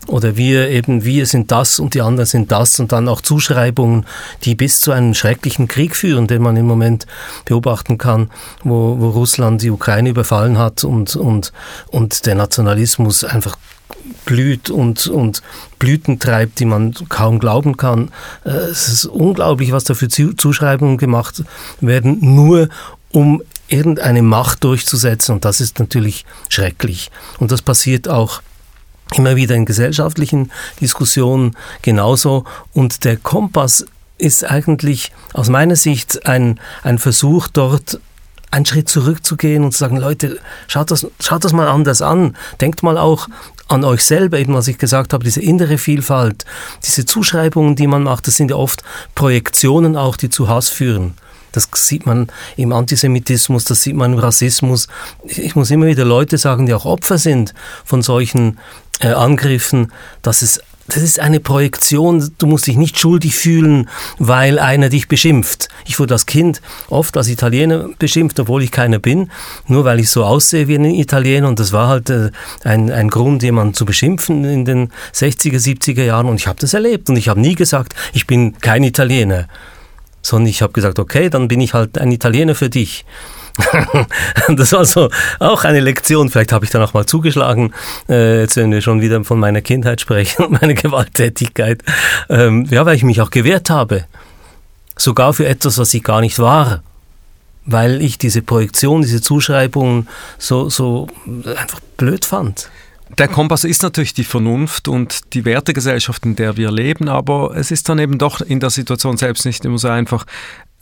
Oder 0.08 0.36
wir 0.36 0.68
eben, 0.68 1.04
wir 1.04 1.26
sind 1.26 1.50
das 1.50 1.80
und 1.80 1.94
die 1.94 2.00
anderen 2.00 2.26
sind 2.26 2.52
das. 2.52 2.78
Und 2.78 2.92
dann 2.92 3.08
auch 3.08 3.20
Zuschreibungen, 3.20 4.06
die 4.44 4.54
bis 4.54 4.80
zu 4.80 4.92
einem 4.92 5.14
schrecklichen 5.14 5.66
Krieg 5.66 5.96
führen, 5.96 6.28
den 6.28 6.42
man 6.42 6.56
im 6.56 6.66
Moment 6.66 7.06
beobachten 7.44 7.98
kann, 7.98 8.30
wo, 8.62 8.96
wo 9.00 9.08
Russland 9.10 9.62
die 9.62 9.70
Ukraine 9.70 10.10
überfallen 10.10 10.58
hat 10.58 10.84
und, 10.84 11.16
und, 11.16 11.52
und 11.88 12.26
der 12.26 12.36
Nationalismus 12.36 13.24
einfach 13.24 13.56
blüht 14.24 14.70
und, 14.70 15.06
und 15.06 15.42
Blüten 15.78 16.18
treibt, 16.18 16.60
die 16.60 16.64
man 16.64 16.94
kaum 17.08 17.38
glauben 17.38 17.76
kann. 17.76 18.10
Äh, 18.44 18.50
es 18.50 18.88
ist 18.88 19.06
unglaublich, 19.06 19.72
was 19.72 19.84
da 19.84 19.94
für 19.94 20.08
Zuschreibungen 20.08 20.98
gemacht 20.98 21.42
werden, 21.80 22.18
nur 22.20 22.68
um 23.12 23.42
irgendeine 23.68 24.22
Macht 24.22 24.64
durchzusetzen. 24.64 25.36
Und 25.36 25.44
das 25.44 25.60
ist 25.60 25.78
natürlich 25.78 26.24
schrecklich. 26.48 27.10
Und 27.38 27.52
das 27.52 27.62
passiert 27.62 28.08
auch 28.08 28.42
immer 29.14 29.36
wieder 29.36 29.54
in 29.54 29.64
gesellschaftlichen 29.64 30.50
Diskussionen 30.80 31.56
genauso. 31.82 32.44
Und 32.72 33.04
der 33.04 33.16
Kompass 33.16 33.86
ist 34.18 34.44
eigentlich 34.44 35.12
aus 35.32 35.48
meiner 35.48 35.76
Sicht 35.76 36.26
ein, 36.26 36.58
ein 36.82 36.98
Versuch, 36.98 37.48
dort 37.48 38.00
einen 38.50 38.66
Schritt 38.66 38.88
zurückzugehen 38.88 39.64
und 39.64 39.72
zu 39.72 39.78
sagen, 39.78 39.96
Leute, 39.96 40.38
schaut 40.66 40.90
das, 40.90 41.06
schaut 41.20 41.44
das 41.44 41.52
mal 41.52 41.68
anders 41.68 42.00
an. 42.00 42.36
Denkt 42.60 42.82
mal 42.82 42.96
auch 42.96 43.28
an 43.68 43.84
euch 43.84 44.04
selber, 44.04 44.38
eben 44.38 44.54
was 44.54 44.68
ich 44.68 44.78
gesagt 44.78 45.12
habe, 45.12 45.24
diese 45.24 45.40
innere 45.40 45.78
Vielfalt, 45.78 46.44
diese 46.84 47.04
Zuschreibungen, 47.04 47.76
die 47.76 47.86
man 47.86 48.02
macht, 48.02 48.26
das 48.26 48.36
sind 48.36 48.50
ja 48.50 48.56
oft 48.56 48.82
Projektionen 49.14 49.96
auch, 49.96 50.16
die 50.16 50.30
zu 50.30 50.48
Hass 50.48 50.68
führen. 50.68 51.14
Das 51.52 51.68
sieht 51.74 52.04
man 52.04 52.30
im 52.56 52.72
Antisemitismus, 52.72 53.64
das 53.64 53.82
sieht 53.82 53.96
man 53.96 54.12
im 54.12 54.18
Rassismus. 54.18 54.88
Ich 55.24 55.56
muss 55.56 55.70
immer 55.70 55.86
wieder 55.86 56.04
Leute 56.04 56.36
sagen, 56.36 56.66
die 56.66 56.74
auch 56.74 56.84
Opfer 56.84 57.18
sind 57.18 57.54
von 57.84 58.02
solchen 58.02 58.58
äh, 59.00 59.08
Angriffen, 59.08 59.90
dass 60.20 60.42
es 60.42 60.60
das 60.88 61.02
ist 61.02 61.20
eine 61.20 61.40
Projektion, 61.40 62.30
du 62.38 62.46
musst 62.46 62.66
dich 62.66 62.76
nicht 62.76 62.98
schuldig 62.98 63.34
fühlen, 63.34 63.88
weil 64.18 64.58
einer 64.58 64.88
dich 64.88 65.08
beschimpft. 65.08 65.68
Ich 65.84 65.98
wurde 65.98 66.14
als 66.14 66.26
Kind 66.26 66.62
oft 66.88 67.16
als 67.16 67.28
Italiener 67.28 67.88
beschimpft, 67.98 68.38
obwohl 68.38 68.62
ich 68.62 68.70
keiner 68.70 68.98
bin, 68.98 69.30
nur 69.66 69.84
weil 69.84 70.00
ich 70.00 70.10
so 70.10 70.24
aussehe 70.24 70.68
wie 70.68 70.76
ein 70.76 70.84
Italiener 70.84 71.48
und 71.48 71.58
das 71.58 71.72
war 71.72 71.88
halt 71.88 72.10
äh, 72.10 72.30
ein, 72.64 72.90
ein 72.90 73.08
Grund, 73.10 73.42
jemanden 73.42 73.74
zu 73.74 73.84
beschimpfen 73.84 74.44
in 74.44 74.64
den 74.64 74.90
60er, 75.12 75.58
70er 75.58 76.04
Jahren 76.04 76.26
und 76.26 76.36
ich 76.36 76.46
habe 76.46 76.60
das 76.60 76.74
erlebt 76.74 77.08
und 77.08 77.16
ich 77.16 77.28
habe 77.28 77.40
nie 77.40 77.54
gesagt, 77.54 77.94
ich 78.12 78.26
bin 78.26 78.58
kein 78.58 78.84
Italiener, 78.84 79.48
sondern 80.22 80.48
ich 80.48 80.62
habe 80.62 80.72
gesagt, 80.72 80.98
okay, 80.98 81.30
dann 81.30 81.48
bin 81.48 81.60
ich 81.60 81.74
halt 81.74 81.98
ein 81.98 82.12
Italiener 82.12 82.54
für 82.54 82.70
dich. 82.70 83.04
das 84.48 84.72
war 84.72 84.84
so 84.84 85.08
auch 85.38 85.64
eine 85.64 85.80
Lektion. 85.80 86.30
Vielleicht 86.30 86.52
habe 86.52 86.64
ich 86.64 86.70
dann 86.70 86.82
auch 86.82 86.94
mal 86.94 87.06
zugeschlagen, 87.06 87.72
äh, 88.08 88.40
jetzt 88.40 88.56
wenn 88.56 88.70
wir 88.70 88.80
schon 88.80 89.00
wieder 89.00 89.22
von 89.24 89.38
meiner 89.38 89.62
Kindheit 89.62 90.00
sprechen 90.00 90.44
und 90.44 90.60
meiner 90.60 90.74
Gewalttätigkeit. 90.74 91.82
Ähm, 92.28 92.66
ja, 92.70 92.84
weil 92.86 92.96
ich 92.96 93.04
mich 93.04 93.20
auch 93.20 93.30
gewehrt 93.30 93.70
habe. 93.70 94.04
Sogar 94.96 95.32
für 95.32 95.46
etwas, 95.46 95.78
was 95.78 95.92
ich 95.94 96.02
gar 96.02 96.20
nicht 96.20 96.38
war. 96.38 96.82
Weil 97.64 98.00
ich 98.00 98.18
diese 98.18 98.42
Projektion, 98.42 99.02
diese 99.02 99.20
Zuschreibungen 99.20 100.08
so, 100.38 100.68
so 100.68 101.08
einfach 101.44 101.80
blöd 101.96 102.24
fand. 102.24 102.70
Der 103.18 103.28
Kompass 103.28 103.64
ist 103.64 103.82
natürlich 103.82 104.14
die 104.14 104.24
Vernunft 104.24 104.88
und 104.88 105.32
die 105.34 105.44
Wertegesellschaft, 105.44 106.24
in 106.26 106.36
der 106.36 106.56
wir 106.56 106.72
leben, 106.72 107.08
aber 107.08 107.56
es 107.56 107.70
ist 107.70 107.88
dann 107.88 108.00
eben 108.00 108.18
doch 108.18 108.40
in 108.40 108.58
der 108.58 108.70
Situation 108.70 109.16
selbst 109.16 109.46
nicht 109.46 109.64
immer 109.64 109.78
so 109.78 109.88
einfach, 109.88 110.26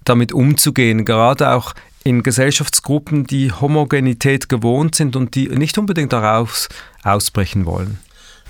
damit 0.05 0.33
umzugehen, 0.33 1.05
gerade 1.05 1.53
auch 1.53 1.75
in 2.05 2.23
Gesellschaftsgruppen, 2.23 3.27
die 3.27 3.51
Homogenität 3.51 4.49
gewohnt 4.49 4.95
sind 4.95 5.17
und 5.17 5.35
die 5.35 5.49
nicht 5.49 5.79
unbedingt 5.79 6.13
daraus 6.13 6.69
ausbrechen 7.03 7.65
wollen. 7.65 7.99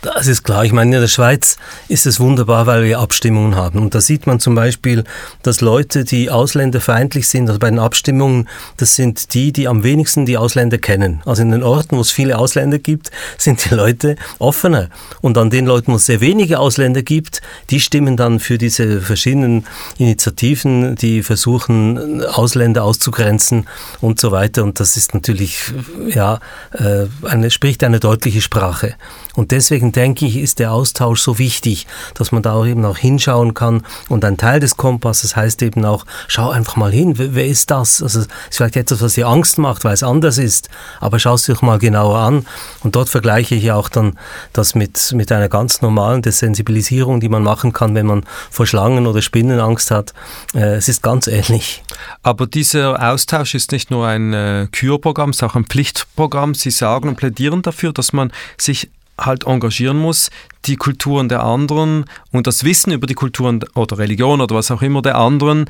Das 0.04 0.26
ist 0.26 0.42
klar. 0.42 0.66
Ich 0.66 0.72
meine, 0.72 0.94
in 0.94 1.00
der 1.00 1.08
Schweiz 1.08 1.56
ist 1.88 2.04
es 2.04 2.20
wunderbar, 2.20 2.66
weil 2.66 2.84
wir 2.84 2.98
Abstimmungen 2.98 3.56
haben. 3.56 3.78
Und 3.78 3.94
da 3.94 4.02
sieht 4.02 4.26
man 4.26 4.38
zum 4.38 4.54
Beispiel, 4.54 5.04
dass 5.42 5.62
Leute, 5.62 6.04
die 6.04 6.28
ausländerfeindlich 6.28 7.26
sind, 7.26 7.48
also 7.48 7.58
bei 7.58 7.70
den 7.70 7.78
Abstimmungen, 7.78 8.46
das 8.76 8.96
sind 8.96 9.32
die, 9.32 9.50
die 9.50 9.66
am 9.66 9.82
wenigsten 9.82 10.26
die 10.26 10.36
Ausländer 10.36 10.76
kennen. 10.76 11.22
Also 11.24 11.40
in 11.40 11.52
den 11.52 11.62
Orten, 11.62 11.96
wo 11.96 12.02
es 12.02 12.10
viele 12.10 12.36
Ausländer 12.36 12.78
gibt, 12.78 13.12
sind 13.38 13.64
die 13.64 13.74
Leute 13.74 14.16
offener. 14.38 14.90
Und 15.22 15.38
an 15.38 15.48
den 15.48 15.64
Leuten, 15.64 15.90
wo 15.92 15.96
es 15.96 16.04
sehr 16.04 16.20
wenige 16.20 16.58
Ausländer 16.58 17.02
gibt, 17.02 17.40
die 17.70 17.80
stimmen 17.80 18.18
dann 18.18 18.40
für 18.40 18.58
diese 18.58 19.00
verschiedenen 19.00 19.64
Initiativen, 19.96 20.96
die 20.96 21.22
versuchen, 21.22 22.22
Ausländer 22.22 22.84
auszugrenzen 22.84 23.66
und 24.02 24.20
so 24.20 24.32
weiter. 24.32 24.64
Und 24.64 24.80
das 24.80 24.98
ist 24.98 25.14
natürlich, 25.14 25.72
ja, 26.08 26.40
äh, 26.72 27.06
eine, 27.26 27.50
spricht 27.50 27.82
eine 27.82 28.00
deutliche 28.00 28.42
Sprache. 28.42 28.96
Und 29.34 29.50
deswegen 29.50 29.92
denke 29.92 30.26
ich, 30.26 30.36
ist 30.36 30.58
der 30.58 30.72
Austausch 30.72 31.20
so 31.20 31.38
wichtig, 31.38 31.86
dass 32.14 32.32
man 32.32 32.42
da 32.42 32.52
auch 32.52 32.66
eben 32.66 32.84
auch 32.84 32.98
hinschauen 32.98 33.54
kann. 33.54 33.82
Und 34.08 34.24
ein 34.24 34.36
Teil 34.36 34.60
des 34.60 34.76
Kompasses 34.76 35.36
heißt 35.36 35.62
eben 35.62 35.84
auch, 35.84 36.06
schau 36.28 36.50
einfach 36.50 36.76
mal 36.76 36.92
hin, 36.92 37.14
wer, 37.16 37.46
ist 37.46 37.70
das? 37.70 38.02
Also 38.02 38.20
es 38.20 38.26
ist 38.26 38.32
vielleicht 38.50 38.76
etwas, 38.76 39.02
was 39.02 39.14
dir 39.14 39.26
Angst 39.26 39.58
macht, 39.58 39.84
weil 39.84 39.94
es 39.94 40.02
anders 40.02 40.38
ist, 40.38 40.68
aber 41.00 41.18
schau 41.18 41.34
es 41.34 41.44
dir 41.44 41.56
mal 41.62 41.78
genauer 41.78 42.18
an. 42.18 42.46
Und 42.82 42.96
dort 42.96 43.08
vergleiche 43.08 43.54
ich 43.54 43.72
auch 43.72 43.88
dann 43.88 44.18
das 44.52 44.74
mit, 44.74 45.12
mit 45.14 45.30
einer 45.32 45.48
ganz 45.48 45.82
normalen 45.82 46.22
Desensibilisierung, 46.22 47.20
die 47.20 47.28
man 47.28 47.42
machen 47.42 47.72
kann, 47.72 47.94
wenn 47.94 48.06
man 48.06 48.24
vor 48.50 48.66
Schlangen 48.66 49.06
oder 49.06 49.22
Spinnen 49.22 49.60
Angst 49.60 49.90
hat. 49.90 50.14
Äh, 50.54 50.74
es 50.76 50.88
ist 50.88 51.02
ganz 51.02 51.26
ähnlich. 51.26 51.82
Aber 52.22 52.46
dieser 52.46 53.10
Austausch 53.10 53.54
ist 53.54 53.72
nicht 53.72 53.90
nur 53.90 54.06
ein 54.06 54.32
äh, 54.32 54.68
Kürprogramm, 54.70 55.30
es 55.30 55.36
ist 55.36 55.42
auch 55.42 55.54
ein 55.54 55.66
Pflichtprogramm. 55.66 56.54
Sie 56.54 56.70
sagen 56.70 57.08
und 57.08 57.16
plädieren 57.16 57.62
dafür, 57.62 57.92
dass 57.92 58.12
man 58.12 58.32
sich 58.58 58.90
halt 59.18 59.46
engagieren 59.46 59.98
muss, 59.98 60.30
die 60.64 60.76
Kulturen 60.76 61.28
der 61.28 61.42
anderen 61.42 62.04
und 62.32 62.46
das 62.46 62.64
Wissen 62.64 62.92
über 62.92 63.06
die 63.06 63.14
Kulturen 63.14 63.60
oder 63.74 63.98
Religion 63.98 64.40
oder 64.40 64.54
was 64.54 64.70
auch 64.70 64.82
immer 64.82 65.02
der 65.02 65.16
anderen 65.16 65.66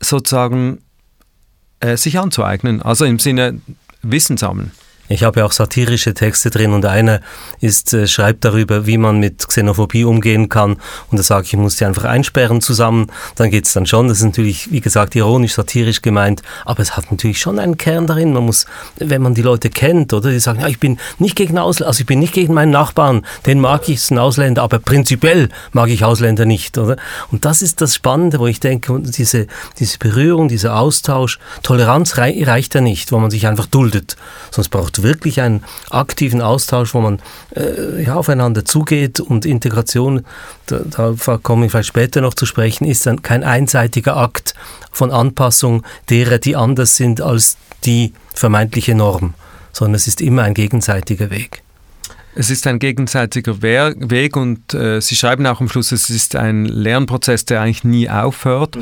sozusagen 0.00 0.82
äh, 1.80 1.96
sich 1.96 2.18
anzueignen. 2.18 2.82
Also 2.82 3.04
im 3.04 3.18
Sinne 3.18 3.60
Wissen 4.02 4.36
sammeln. 4.36 4.72
Ich 5.08 5.22
habe 5.22 5.40
ja 5.40 5.46
auch 5.46 5.52
satirische 5.52 6.14
Texte 6.14 6.48
drin 6.48 6.72
und 6.72 6.86
einer 6.86 7.20
ist, 7.60 7.92
äh, 7.92 8.06
schreibt 8.06 8.44
darüber, 8.44 8.86
wie 8.86 8.96
man 8.96 9.20
mit 9.20 9.46
Xenophobie 9.46 10.04
umgehen 10.04 10.48
kann. 10.48 10.76
Und 11.10 11.18
da 11.18 11.22
sage 11.22 11.44
ich, 11.44 11.52
ich 11.52 11.58
muss 11.58 11.76
die 11.76 11.84
einfach 11.84 12.04
einsperren 12.04 12.62
zusammen. 12.62 13.08
Dann 13.36 13.50
geht 13.50 13.66
es 13.66 13.74
dann 13.74 13.84
schon. 13.84 14.08
Das 14.08 14.18
ist 14.18 14.24
natürlich, 14.24 14.72
wie 14.72 14.80
gesagt, 14.80 15.14
ironisch, 15.14 15.54
satirisch 15.54 16.00
gemeint. 16.00 16.42
Aber 16.64 16.80
es 16.80 16.96
hat 16.96 17.10
natürlich 17.10 17.38
schon 17.38 17.58
einen 17.58 17.76
Kern 17.76 18.06
darin. 18.06 18.32
Man 18.32 18.46
muss, 18.46 18.64
wenn 18.96 19.20
man 19.20 19.34
die 19.34 19.42
Leute 19.42 19.68
kennt, 19.68 20.14
oder? 20.14 20.30
Die 20.30 20.40
sagen, 20.40 20.60
ja, 20.60 20.68
ich 20.68 20.80
bin 20.80 20.98
nicht 21.18 21.36
gegen 21.36 21.58
Ausländer, 21.58 21.88
also 21.88 22.00
ich 22.00 22.06
bin 22.06 22.18
nicht 22.18 22.32
gegen 22.32 22.54
meinen 22.54 22.70
Nachbarn. 22.70 23.26
Den 23.44 23.60
mag 23.60 23.88
ich, 23.90 23.96
ist 23.96 24.10
ein 24.10 24.18
Ausländer, 24.18 24.62
aber 24.62 24.78
prinzipiell 24.78 25.50
mag 25.72 25.90
ich 25.90 26.02
Ausländer 26.02 26.46
nicht, 26.46 26.78
oder? 26.78 26.96
Und 27.30 27.44
das 27.44 27.60
ist 27.60 27.82
das 27.82 27.94
Spannende, 27.94 28.38
wo 28.38 28.46
ich 28.46 28.58
denke, 28.58 28.98
diese, 29.00 29.48
diese 29.78 29.98
Berührung, 29.98 30.48
dieser 30.48 30.76
Austausch, 30.76 31.38
Toleranz 31.62 32.16
reicht 32.16 32.74
ja 32.74 32.80
nicht, 32.80 33.12
wo 33.12 33.18
man 33.18 33.30
sich 33.30 33.46
einfach 33.46 33.66
duldet. 33.66 34.16
Sonst 34.50 34.70
braucht 34.70 34.93
braucht 34.94 35.02
wirklich 35.02 35.40
einen 35.40 35.62
aktiven 35.90 36.40
Austausch, 36.40 36.94
wo 36.94 37.00
man 37.00 37.20
äh, 37.56 38.04
ja, 38.04 38.14
aufeinander 38.14 38.64
zugeht 38.64 39.20
und 39.20 39.44
Integration, 39.46 40.24
da, 40.66 40.80
da 40.84 41.38
komme 41.42 41.66
ich 41.66 41.72
vielleicht 41.72 41.88
später 41.88 42.20
noch 42.20 42.34
zu 42.34 42.46
sprechen, 42.46 42.84
ist 42.84 43.06
dann 43.06 43.22
kein 43.22 43.42
einseitiger 43.42 44.16
Akt 44.16 44.54
von 44.92 45.10
Anpassung 45.10 45.82
derer, 46.10 46.38
die 46.38 46.56
anders 46.56 46.96
sind 46.96 47.20
als 47.20 47.56
die 47.84 48.12
vermeintliche 48.34 48.94
Norm, 48.94 49.34
sondern 49.72 49.96
es 49.96 50.06
ist 50.06 50.20
immer 50.20 50.42
ein 50.42 50.54
gegenseitiger 50.54 51.30
Weg. 51.30 51.62
Es 52.36 52.50
ist 52.50 52.66
ein 52.66 52.80
gegenseitiger 52.80 53.62
Weg 53.62 54.36
und 54.36 54.74
äh, 54.74 55.00
Sie 55.00 55.14
schreiben 55.14 55.46
auch 55.46 55.60
am 55.60 55.68
Schluss, 55.68 55.92
es 55.92 56.10
ist 56.10 56.34
ein 56.34 56.64
Lernprozess, 56.64 57.44
der 57.44 57.60
eigentlich 57.60 57.84
nie 57.84 58.10
aufhört. 58.10 58.76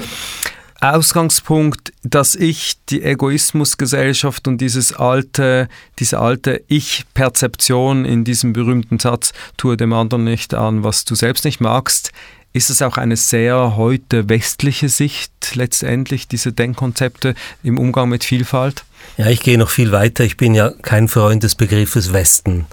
Ausgangspunkt, 0.82 1.92
dass 2.02 2.34
ich 2.34 2.74
die 2.88 3.02
Egoismusgesellschaft 3.02 4.48
und 4.48 4.58
dieses 4.58 4.92
alte, 4.92 5.68
diese 6.00 6.18
alte 6.18 6.64
Ich-Perzeption 6.66 8.04
in 8.04 8.24
diesem 8.24 8.52
berühmten 8.52 8.98
Satz, 8.98 9.32
tue 9.56 9.76
dem 9.76 9.92
anderen 9.92 10.24
nicht 10.24 10.54
an, 10.54 10.82
was 10.82 11.04
du 11.04 11.14
selbst 11.14 11.44
nicht 11.44 11.60
magst, 11.60 12.10
ist 12.52 12.68
es 12.68 12.82
auch 12.82 12.98
eine 12.98 13.16
sehr 13.16 13.76
heute 13.76 14.28
westliche 14.28 14.88
Sicht 14.88 15.54
letztendlich, 15.54 16.28
diese 16.28 16.52
Denkkonzepte 16.52 17.34
im 17.62 17.78
Umgang 17.78 18.08
mit 18.08 18.24
Vielfalt? 18.24 18.84
Ja, 19.16 19.28
ich 19.28 19.40
gehe 19.40 19.58
noch 19.58 19.70
viel 19.70 19.92
weiter. 19.92 20.24
Ich 20.24 20.36
bin 20.36 20.54
ja 20.54 20.70
kein 20.82 21.08
Freund 21.08 21.44
des 21.44 21.54
Begriffes 21.54 22.12
Westen. 22.12 22.66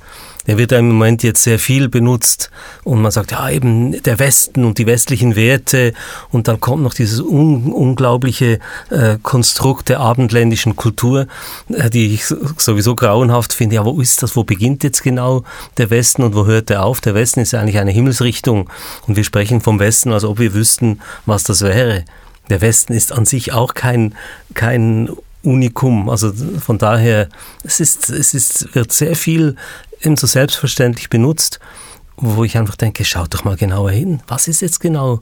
Der 0.48 0.58
wird 0.58 0.72
im 0.72 0.88
Moment 0.88 1.22
jetzt 1.24 1.44
sehr 1.44 1.60
viel 1.60 1.90
benutzt 1.90 2.50
und 2.84 3.02
man 3.02 3.12
sagt, 3.12 3.32
ja, 3.32 3.50
eben 3.50 4.02
der 4.04 4.20
Westen 4.20 4.64
und 4.66 4.78
die 4.78 4.86
westlichen 4.86 5.36
Werte 5.36 5.94
und 6.32 6.48
dann 6.48 6.60
kommt 6.60 6.82
noch 6.82 6.94
dieses 6.94 7.20
un 7.20 7.72
unglaubliche 7.72 8.60
äh, 8.90 9.18
Konstrukt 9.22 9.90
der 9.90 10.00
abendländischen 10.00 10.76
Kultur, 10.76 11.28
äh, 11.70 11.90
die 11.90 12.14
ich 12.14 12.26
sowieso 12.58 12.96
grauenhaft 12.96 13.54
finde. 13.54 13.76
Ja, 13.76 13.86
wo 13.86 14.00
ist 14.02 14.24
das? 14.24 14.36
Wo 14.36 14.44
beginnt 14.44 14.84
jetzt 14.84 15.04
genau 15.04 15.44
der 15.78 15.90
Westen 15.90 16.24
und 16.24 16.36
wo 16.36 16.46
hört 16.46 16.70
er 16.70 16.84
auf? 16.84 17.02
Der 17.02 17.16
Westen 17.16 17.42
ist 17.42 17.54
eigentlich 17.54 17.80
eine 17.80 17.92
Himmelsrichtung 17.92 18.70
und 19.08 19.16
wir 19.16 19.24
sprechen 19.24 19.62
vom 19.62 19.80
Westen, 19.80 20.14
als 20.14 20.24
ob 20.24 20.40
wir 20.40 20.54
wüssten, 20.54 21.02
was 21.26 21.44
das 21.44 21.62
wäre. 21.62 22.06
Der 22.50 22.62
Westen 22.62 22.94
ist 22.94 23.12
an 23.12 23.26
sich 23.26 23.54
auch 23.54 23.74
kein, 23.74 24.16
kein 24.54 25.10
Unikum. 25.44 26.10
Also 26.10 26.34
von 26.60 26.78
daher, 26.78 27.30
es 27.64 27.80
ist, 27.80 28.10
es 28.10 28.34
ist, 28.34 28.76
wird 28.76 28.92
sehr 28.92 29.16
viel 29.16 29.56
eben 30.02 30.18
so 30.18 30.28
selbstverständlich 30.28 31.10
benutzt, 31.10 31.60
wo 32.18 32.44
ich 32.44 32.58
einfach 32.58 32.76
denke, 32.76 33.06
schaut 33.06 33.34
doch 33.34 33.44
mal 33.44 33.56
genauer 33.56 33.92
hin. 33.92 34.22
Was 34.28 34.48
ist 34.48 34.62
jetzt 34.62 34.80
genau 34.80 35.22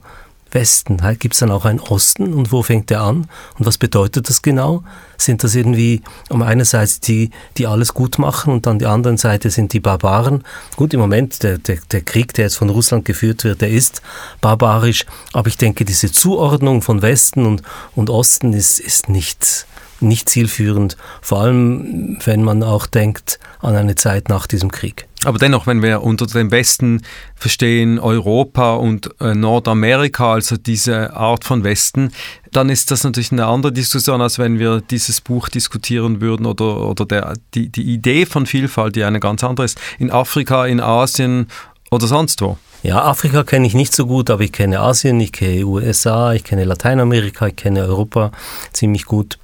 Westen? 0.50 0.98
Gibt 1.18 1.34
es 1.34 1.40
dann 1.40 1.50
auch 1.50 1.64
einen 1.64 1.80
Osten 1.80 2.32
und 2.32 2.52
wo 2.52 2.62
fängt 2.62 2.90
der 2.90 3.02
an? 3.02 3.28
Und 3.58 3.66
was 3.66 3.78
bedeutet 3.78 4.28
das 4.28 4.42
genau? 4.42 4.82
Sind 5.16 5.44
das 5.44 5.54
irgendwie 5.54 6.02
um 6.28 6.42
eine 6.42 6.64
Seite 6.64 7.00
die, 7.02 7.30
die 7.56 7.66
alles 7.66 7.94
gut 7.94 8.18
machen 8.18 8.52
und 8.52 8.66
dann 8.66 8.78
die 8.78 8.86
anderen 8.86 9.18
Seite 9.18 9.50
sind 9.50 9.72
die 9.72 9.80
Barbaren? 9.80 10.44
Gut, 10.76 10.94
im 10.94 11.00
Moment, 11.00 11.42
der, 11.42 11.58
der, 11.58 11.78
der 11.90 12.00
Krieg, 12.00 12.32
der 12.34 12.46
jetzt 12.46 12.56
von 12.56 12.70
Russland 12.70 13.04
geführt 13.04 13.44
wird, 13.44 13.60
der 13.60 13.70
ist 13.70 14.02
barbarisch, 14.40 15.04
aber 15.32 15.48
ich 15.48 15.58
denke, 15.58 15.84
diese 15.84 16.10
Zuordnung 16.10 16.82
von 16.82 17.02
Westen 17.02 17.44
und, 17.46 17.62
und 17.94 18.10
Osten 18.10 18.52
ist, 18.52 18.80
ist 18.80 19.08
nicht, 19.08 19.66
nicht 20.00 20.28
zielführend, 20.28 20.96
vor 21.20 21.40
allem 21.40 22.18
wenn 22.24 22.42
man 22.42 22.62
auch 22.62 22.86
denkt 22.86 23.38
an 23.60 23.74
eine 23.74 23.94
Zeit 23.94 24.28
nach 24.28 24.46
diesem 24.46 24.70
Krieg. 24.70 25.06
Aber 25.24 25.38
dennoch, 25.38 25.66
wenn 25.66 25.82
wir 25.82 26.02
unter 26.02 26.26
dem 26.26 26.52
Westen 26.52 27.02
verstehen 27.34 27.98
Europa 27.98 28.74
und 28.74 29.10
äh, 29.20 29.34
Nordamerika, 29.34 30.34
also 30.34 30.56
diese 30.56 31.14
Art 31.14 31.44
von 31.44 31.64
Westen, 31.64 32.12
dann 32.52 32.68
ist 32.68 32.92
das 32.92 33.02
natürlich 33.02 33.32
eine 33.32 33.46
andere 33.46 33.72
Diskussion, 33.72 34.22
als 34.22 34.38
wenn 34.38 34.60
wir 34.60 34.80
dieses 34.80 35.20
Buch 35.20 35.48
diskutieren 35.48 36.20
würden 36.20 36.46
oder, 36.46 36.86
oder 36.86 37.04
der, 37.04 37.34
die, 37.54 37.68
die 37.68 37.82
Idee 37.82 38.26
von 38.26 38.46
Vielfalt, 38.46 38.94
die 38.94 39.02
eine 39.02 39.18
ganz 39.18 39.42
andere 39.42 39.66
ist, 39.66 39.80
in 39.98 40.12
Afrika, 40.12 40.66
in 40.66 40.80
Asien 40.80 41.48
oder 41.90 42.06
sonst 42.06 42.40
wo. 42.40 42.56
Ja, 42.84 43.02
Afrika 43.02 43.42
kenne 43.42 43.66
ich 43.66 43.74
nicht 43.74 43.92
so 43.92 44.06
gut, 44.06 44.30
aber 44.30 44.42
ich 44.42 44.52
kenne 44.52 44.78
Asien, 44.78 45.18
ich 45.18 45.32
kenne 45.32 45.64
USA, 45.64 46.32
ich 46.32 46.44
kenne 46.44 46.62
Lateinamerika, 46.62 47.48
ich 47.48 47.56
kenne 47.56 47.82
Europa 47.82 48.30
ziemlich 48.72 49.04
gut. 49.04 49.36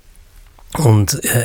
Und 0.76 1.22
äh, 1.24 1.44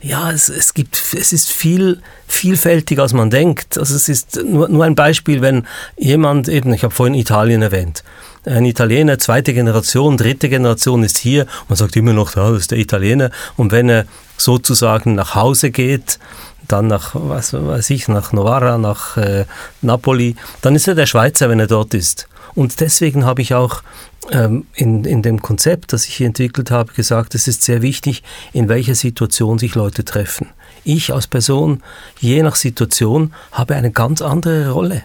ja, 0.00 0.30
es, 0.30 0.48
es 0.48 0.74
gibt, 0.74 0.96
es 0.96 1.32
ist 1.32 1.50
viel 1.50 2.00
vielfältiger, 2.28 3.02
als 3.02 3.12
man 3.12 3.28
denkt. 3.28 3.76
Also 3.76 3.96
es 3.96 4.08
ist 4.08 4.42
nur, 4.44 4.68
nur 4.68 4.84
ein 4.84 4.94
Beispiel, 4.94 5.40
wenn 5.40 5.66
jemand 5.98 6.48
eben, 6.48 6.72
ich 6.72 6.84
habe 6.84 6.94
vorhin 6.94 7.14
Italien 7.14 7.62
erwähnt, 7.62 8.04
ein 8.46 8.64
Italiener, 8.64 9.18
zweite 9.18 9.52
Generation, 9.52 10.16
dritte 10.16 10.48
Generation 10.48 11.02
ist 11.02 11.18
hier, 11.18 11.46
man 11.68 11.76
sagt 11.76 11.96
immer 11.96 12.12
noch, 12.12 12.36
ja, 12.36 12.50
das 12.50 12.62
ist 12.62 12.70
der 12.70 12.78
Italiener. 12.78 13.30
Und 13.56 13.72
wenn 13.72 13.88
er 13.88 14.06
sozusagen 14.36 15.14
nach 15.14 15.34
Hause 15.34 15.70
geht, 15.70 16.18
dann 16.72 16.86
nach, 16.86 17.10
was 17.14 17.52
weiß 17.52 17.90
ich, 17.90 18.08
nach 18.08 18.32
Novara, 18.32 18.78
nach 18.78 19.16
äh, 19.16 19.44
Napoli, 19.82 20.36
dann 20.62 20.74
ist 20.74 20.88
er 20.88 20.94
der 20.94 21.06
Schweizer, 21.06 21.48
wenn 21.48 21.60
er 21.60 21.66
dort 21.66 21.94
ist. 21.94 22.28
Und 22.54 22.80
deswegen 22.80 23.24
habe 23.24 23.42
ich 23.42 23.54
auch 23.54 23.82
ähm, 24.30 24.66
in, 24.74 25.04
in 25.04 25.22
dem 25.22 25.40
Konzept, 25.40 25.92
das 25.92 26.06
ich 26.06 26.16
hier 26.16 26.26
entwickelt 26.26 26.70
habe, 26.70 26.92
gesagt, 26.92 27.34
es 27.34 27.48
ist 27.48 27.62
sehr 27.62 27.82
wichtig, 27.82 28.22
in 28.52 28.68
welcher 28.68 28.94
Situation 28.94 29.58
sich 29.58 29.74
Leute 29.74 30.04
treffen. 30.04 30.48
Ich 30.84 31.12
als 31.12 31.26
Person, 31.26 31.82
je 32.18 32.42
nach 32.42 32.56
Situation, 32.56 33.32
habe 33.52 33.74
eine 33.74 33.90
ganz 33.90 34.22
andere 34.22 34.70
Rolle. 34.70 35.02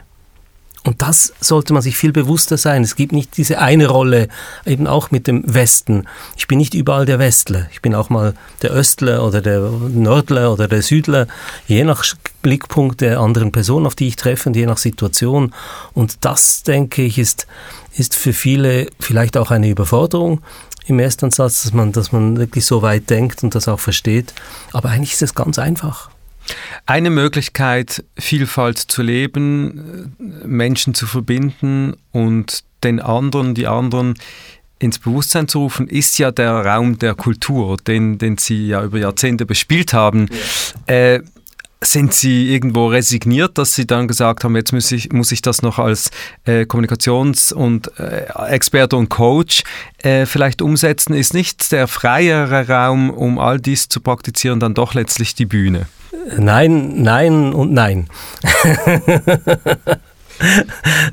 Und 0.85 1.01
das 1.01 1.33
sollte 1.39 1.73
man 1.73 1.81
sich 1.81 1.97
viel 1.97 2.11
bewusster 2.11 2.57
sein. 2.57 2.83
Es 2.83 2.95
gibt 2.95 3.11
nicht 3.11 3.37
diese 3.37 3.57
eine 3.57 3.87
Rolle, 3.87 4.27
eben 4.67 4.85
auch 4.85 5.09
mit 5.09 5.25
dem 5.25 5.41
Westen. 5.51 6.07
Ich 6.37 6.47
bin 6.47 6.59
nicht 6.59 6.75
überall 6.75 7.07
der 7.07 7.17
Westler. 7.17 7.67
Ich 7.71 7.81
bin 7.81 7.95
auch 7.95 8.09
mal 8.09 8.35
der 8.61 8.69
Östler 8.71 9.25
oder 9.25 9.41
der 9.41 9.61
Nördler 9.61 10.53
oder 10.53 10.67
der 10.67 10.83
Südler, 10.83 11.25
je 11.67 11.83
nach 11.83 12.05
Blickpunkt 12.43 13.01
der 13.01 13.19
anderen 13.19 13.51
Person, 13.51 13.87
auf 13.87 13.95
die 13.95 14.07
ich 14.07 14.15
treffe 14.15 14.49
und 14.49 14.55
je 14.55 14.67
nach 14.67 14.77
Situation. 14.77 15.55
Und 15.93 16.23
das, 16.23 16.61
denke 16.61 17.01
ich, 17.01 17.17
ist, 17.17 17.47
ist 17.93 18.13
für 18.13 18.33
viele 18.33 18.87
vielleicht 18.99 19.37
auch 19.37 19.49
eine 19.49 19.69
Überforderung 19.69 20.41
im 20.85 20.99
Erstansatz, 20.99 21.63
dass 21.63 21.73
man, 21.73 21.93
dass 21.93 22.11
man 22.11 22.37
wirklich 22.37 22.63
so 22.67 22.83
weit 22.83 23.09
denkt 23.09 23.43
und 23.43 23.55
das 23.55 23.67
auch 23.67 23.79
versteht. 23.79 24.35
Aber 24.71 24.89
eigentlich 24.89 25.13
ist 25.13 25.23
es 25.23 25.33
ganz 25.33 25.57
einfach. 25.57 26.11
Eine 26.85 27.09
Möglichkeit, 27.09 28.03
Vielfalt 28.17 28.77
zu 28.77 29.01
leben, 29.01 30.15
Menschen 30.45 30.93
zu 30.93 31.07
verbinden 31.07 31.95
und 32.11 32.63
den 32.83 32.99
anderen, 32.99 33.55
die 33.55 33.67
anderen 33.67 34.15
ins 34.79 34.99
Bewusstsein 34.99 35.47
zu 35.47 35.59
rufen, 35.59 35.87
ist 35.87 36.17
ja 36.19 36.31
der 36.31 36.51
Raum 36.65 36.99
der 36.99 37.15
Kultur, 37.15 37.77
den, 37.77 38.17
den 38.17 38.37
Sie 38.37 38.67
ja 38.67 38.83
über 38.83 38.99
Jahrzehnte 38.99 39.45
bespielt 39.45 39.93
haben. 39.93 40.27
Ja. 40.87 40.93
Äh, 40.93 41.23
sind 41.81 42.13
Sie 42.13 42.51
irgendwo 42.51 42.87
resigniert, 42.87 43.57
dass 43.57 43.73
Sie 43.73 43.85
dann 43.85 44.07
gesagt 44.07 44.43
haben, 44.43 44.55
jetzt 44.55 44.73
muss 44.73 44.91
ich, 44.91 45.11
muss 45.11 45.31
ich 45.31 45.41
das 45.41 45.61
noch 45.61 45.77
als 45.77 46.09
äh, 46.45 46.61
Kommunikations- 46.61 47.53
und 47.53 47.91
äh, 47.99 48.25
Experte 48.49 48.95
und 48.95 49.09
Coach 49.09 49.63
äh, 49.99 50.25
vielleicht 50.25 50.61
umsetzen? 50.61 51.13
Ist 51.13 51.33
nicht 51.33 51.71
der 51.71 51.87
freiere 51.87 52.67
Raum, 52.67 53.09
um 53.09 53.39
all 53.39 53.59
dies 53.59 53.87
zu 53.87 53.99
praktizieren, 53.99 54.59
dann 54.59 54.73
doch 54.73 54.93
letztlich 54.93 55.35
die 55.35 55.45
Bühne? 55.45 55.87
Nein, 56.37 57.01
nein 57.01 57.53
und 57.53 57.73
nein. 57.73 58.07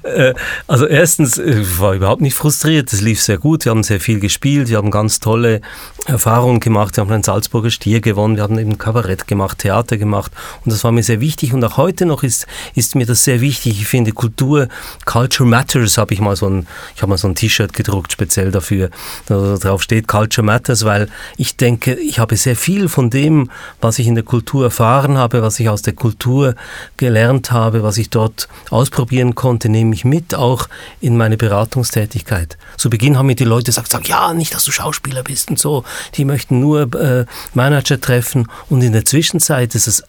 Äh, 0.03 0.35
also 0.67 0.87
erstens, 0.87 1.39
ich 1.39 1.57
äh, 1.57 1.79
war 1.79 1.95
überhaupt 1.95 2.23
nicht 2.23 2.35
frustriert, 2.35 2.93
es 2.93 3.01
lief 3.01 3.23
sehr 3.23 3.39
gut, 3.39 3.65
wir 3.65 3.71
haben 3.71 3.83
sehr 3.83 4.01
viel 4.01 4.21
gespielt, 4.21 4.69
wir 4.69 4.79
haben 4.79 4.91
ganz 4.91 5.21
tolle 5.21 5.61
Erfahrungen 6.07 6.59
gemacht, 6.59 6.97
wir 6.97 7.03
haben 7.03 7.13
einen 7.13 7.23
Salzburger 7.23 7.71
Stier 7.71 8.01
gewonnen, 8.01 8.37
wir 8.37 8.43
haben 8.43 8.59
eben 8.59 8.79
Kabarett 8.79 9.29
gemacht, 9.29 9.59
Theater 9.59 9.97
gemacht. 9.97 10.33
Und 10.65 10.73
das 10.73 10.83
war 10.83 10.91
mir 10.91 11.05
sehr 11.05 11.21
wichtig. 11.21 11.55
Und 11.55 11.65
auch 11.65 11.77
heute 11.77 12.07
noch 12.07 12.23
ist, 12.25 12.47
ist 12.75 12.97
mir 12.97 13.07
das 13.07 13.23
sehr 13.23 13.41
wichtig. 13.41 13.81
Ich 13.81 13.87
finde 13.87 14.13
Kultur, 14.13 14.69
Culture 15.05 15.49
Matters, 15.49 15.99
habe 15.99 16.15
ich 16.15 16.21
mal 16.21 16.35
so 16.35 16.49
ein, 16.49 16.67
ich 16.97 17.03
habe 17.03 17.11
mal 17.11 17.19
so 17.19 17.29
ein 17.29 17.37
T-Shirt 17.37 17.73
gedruckt, 17.73 18.13
speziell 18.13 18.51
dafür, 18.51 18.91
da 19.27 19.57
drauf 19.57 19.83
steht 19.83 20.09
Culture 20.09 20.45
Matters, 20.45 20.85
weil 20.85 21.09
ich 21.37 21.57
denke, 21.57 21.95
ich 21.95 22.19
habe 22.19 22.37
sehr 22.37 22.57
viel 22.57 22.89
von 22.89 23.11
dem, 23.11 23.51
was 23.81 24.01
ich 24.01 24.09
in 24.09 24.17
der 24.17 24.25
Kultur 24.25 24.65
erfahren 24.65 25.17
habe, 25.17 25.43
was 25.43 25.61
ich 25.61 25.69
aus 25.69 25.83
der 25.83 25.93
Kultur 25.93 26.57
gelernt 26.97 27.53
habe, 27.53 27.85
was 27.85 27.99
ich 27.99 28.11
dort 28.11 28.49
ausprobiert 28.71 29.12
ausprobieren 29.13 29.35
konnte, 29.35 29.69
nehme 29.69 29.95
ich 29.95 30.05
mit 30.05 30.35
auch 30.35 30.69
in 31.01 31.17
meine 31.17 31.37
Beratungstätigkeit. 31.37 32.57
Zu 32.79 32.89
Beginn 32.89 33.19
haben 33.19 33.27
mir 33.27 33.35
die 33.35 33.45
Leute 33.45 33.67
gesagt, 33.67 33.91
sag, 33.91 34.09
ja, 34.09 34.33
nicht, 34.33 34.55
dass 34.55 34.65
du 34.65 34.73
Schauspieler 34.73 35.23
bist 35.23 35.51
und 35.51 35.59
so. 35.59 35.85
Die 36.15 36.25
möchten 36.25 36.61
nur 36.61 36.95
äh, 36.95 37.27
Manager 37.53 38.01
treffen. 38.01 38.49
Und 38.71 38.83
in 38.83 38.93
der 38.93 39.05
Zwischenzeit 39.05 39.75
ist 39.75 39.87
es 39.87 40.03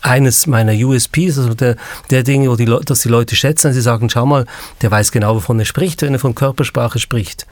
eines 0.00 0.46
meiner 0.46 0.72
USPs, 0.74 1.38
also 1.38 1.54
der, 1.54 1.76
der 2.10 2.22
Dinge, 2.22 2.48
wo 2.48 2.54
die 2.54 2.66
dass 2.66 3.00
die 3.00 3.08
Leute 3.08 3.34
schätzen. 3.34 3.72
Sie 3.72 3.80
sagen, 3.80 4.08
schau 4.08 4.26
mal, 4.26 4.46
der 4.80 4.92
weiß 4.92 5.10
genau, 5.10 5.34
wovon 5.34 5.58
er 5.58 5.64
spricht, 5.64 6.02
wenn 6.02 6.12
er 6.12 6.20
von 6.20 6.36
Körpersprache 6.36 7.00
spricht. 7.00 7.46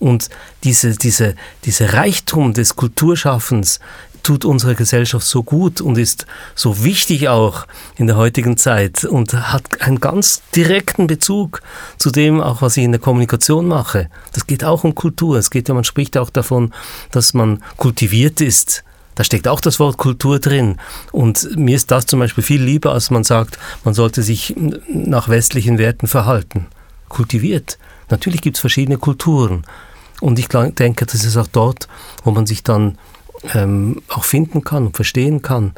Und 0.00 0.28
diese, 0.64 0.96
diese, 0.96 1.36
diese 1.64 1.92
Reichtum 1.92 2.52
des 2.54 2.74
Kulturschaffens 2.74 3.78
tut 4.22 4.44
unserer 4.44 4.74
Gesellschaft 4.74 5.26
so 5.26 5.42
gut 5.42 5.80
und 5.80 5.98
ist 5.98 6.26
so 6.54 6.84
wichtig 6.84 7.28
auch 7.28 7.66
in 7.96 8.06
der 8.06 8.16
heutigen 8.16 8.56
Zeit 8.56 9.04
und 9.04 9.32
hat 9.34 9.80
einen 9.82 10.00
ganz 10.00 10.42
direkten 10.54 11.06
Bezug 11.06 11.62
zu 11.98 12.10
dem, 12.10 12.40
auch 12.40 12.62
was 12.62 12.76
ich 12.76 12.84
in 12.84 12.92
der 12.92 13.00
Kommunikation 13.00 13.66
mache. 13.66 14.08
Das 14.32 14.46
geht 14.46 14.64
auch 14.64 14.84
um 14.84 14.94
Kultur. 14.94 15.36
Es 15.36 15.50
geht 15.50 15.68
ja, 15.68 15.74
man 15.74 15.84
spricht 15.84 16.16
auch 16.16 16.30
davon, 16.30 16.72
dass 17.10 17.34
man 17.34 17.62
kultiviert 17.76 18.40
ist. 18.40 18.84
Da 19.14 19.24
steckt 19.24 19.46
auch 19.46 19.60
das 19.60 19.78
Wort 19.78 19.98
Kultur 19.98 20.38
drin. 20.38 20.78
Und 21.10 21.56
mir 21.56 21.76
ist 21.76 21.90
das 21.90 22.06
zum 22.06 22.20
Beispiel 22.20 22.44
viel 22.44 22.62
lieber, 22.62 22.92
als 22.92 23.10
man 23.10 23.24
sagt, 23.24 23.58
man 23.84 23.94
sollte 23.94 24.22
sich 24.22 24.54
nach 24.88 25.28
westlichen 25.28 25.78
Werten 25.78 26.06
verhalten. 26.06 26.66
Kultiviert. 27.08 27.78
Natürlich 28.08 28.40
gibt 28.40 28.56
es 28.56 28.60
verschiedene 28.60 28.96
Kulturen. 28.96 29.64
Und 30.20 30.38
ich 30.38 30.48
denke, 30.48 31.04
das 31.04 31.24
ist 31.24 31.36
auch 31.36 31.48
dort, 31.48 31.88
wo 32.24 32.30
man 32.30 32.46
sich 32.46 32.62
dann 32.62 32.96
ähm, 33.54 34.02
auch 34.08 34.24
finden 34.24 34.64
kann 34.64 34.86
und 34.86 34.96
verstehen 34.96 35.42
kann, 35.42 35.72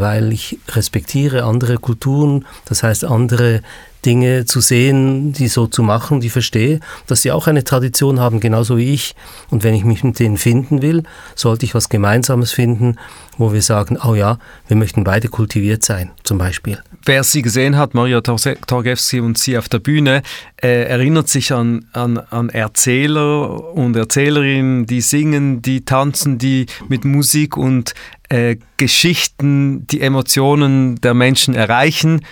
weil 0.00 0.32
ich 0.32 0.58
respektiere 0.68 1.44
andere 1.44 1.76
Kulturen, 1.78 2.44
das 2.66 2.82
heißt 2.82 3.04
andere 3.04 3.62
Dinge 4.04 4.44
zu 4.44 4.60
sehen, 4.60 5.32
die 5.32 5.48
so 5.48 5.66
zu 5.66 5.82
machen, 5.82 6.20
die 6.20 6.28
verstehe, 6.28 6.80
dass 7.06 7.22
sie 7.22 7.32
auch 7.32 7.46
eine 7.46 7.64
Tradition 7.64 8.20
haben, 8.20 8.40
genauso 8.40 8.76
wie 8.76 8.92
ich. 8.92 9.14
Und 9.50 9.64
wenn 9.64 9.74
ich 9.74 9.84
mich 9.84 10.04
mit 10.04 10.18
denen 10.18 10.36
finden 10.36 10.82
will, 10.82 11.04
sollte 11.34 11.64
ich 11.64 11.74
was 11.74 11.88
Gemeinsames 11.88 12.52
finden, 12.52 12.96
wo 13.38 13.52
wir 13.52 13.62
sagen, 13.62 13.98
oh 14.04 14.14
ja, 14.14 14.38
wir 14.68 14.76
möchten 14.76 15.04
beide 15.04 15.28
kultiviert 15.28 15.84
sein, 15.84 16.10
zum 16.22 16.38
Beispiel. 16.38 16.78
Wer 17.04 17.24
sie 17.24 17.42
gesehen 17.42 17.76
hat, 17.76 17.94
Maria 17.94 18.20
Torgewski 18.20 19.20
und 19.20 19.38
sie 19.38 19.58
auf 19.58 19.68
der 19.68 19.78
Bühne, 19.78 20.22
äh, 20.62 20.84
erinnert 20.84 21.28
sich 21.28 21.52
an, 21.52 21.86
an, 21.92 22.18
an 22.18 22.48
Erzähler 22.48 23.74
und 23.74 23.96
Erzählerinnen, 23.96 24.86
die 24.86 25.00
singen, 25.00 25.62
die 25.62 25.84
tanzen, 25.84 26.38
die 26.38 26.66
mit 26.88 27.04
Musik 27.04 27.56
und 27.56 27.94
äh, 28.34 28.56
Geschichten 28.76 29.86
die 29.86 30.00
Emotionen 30.00 31.00
der 31.00 31.14
Menschen 31.14 31.54
erreichen 31.54 32.22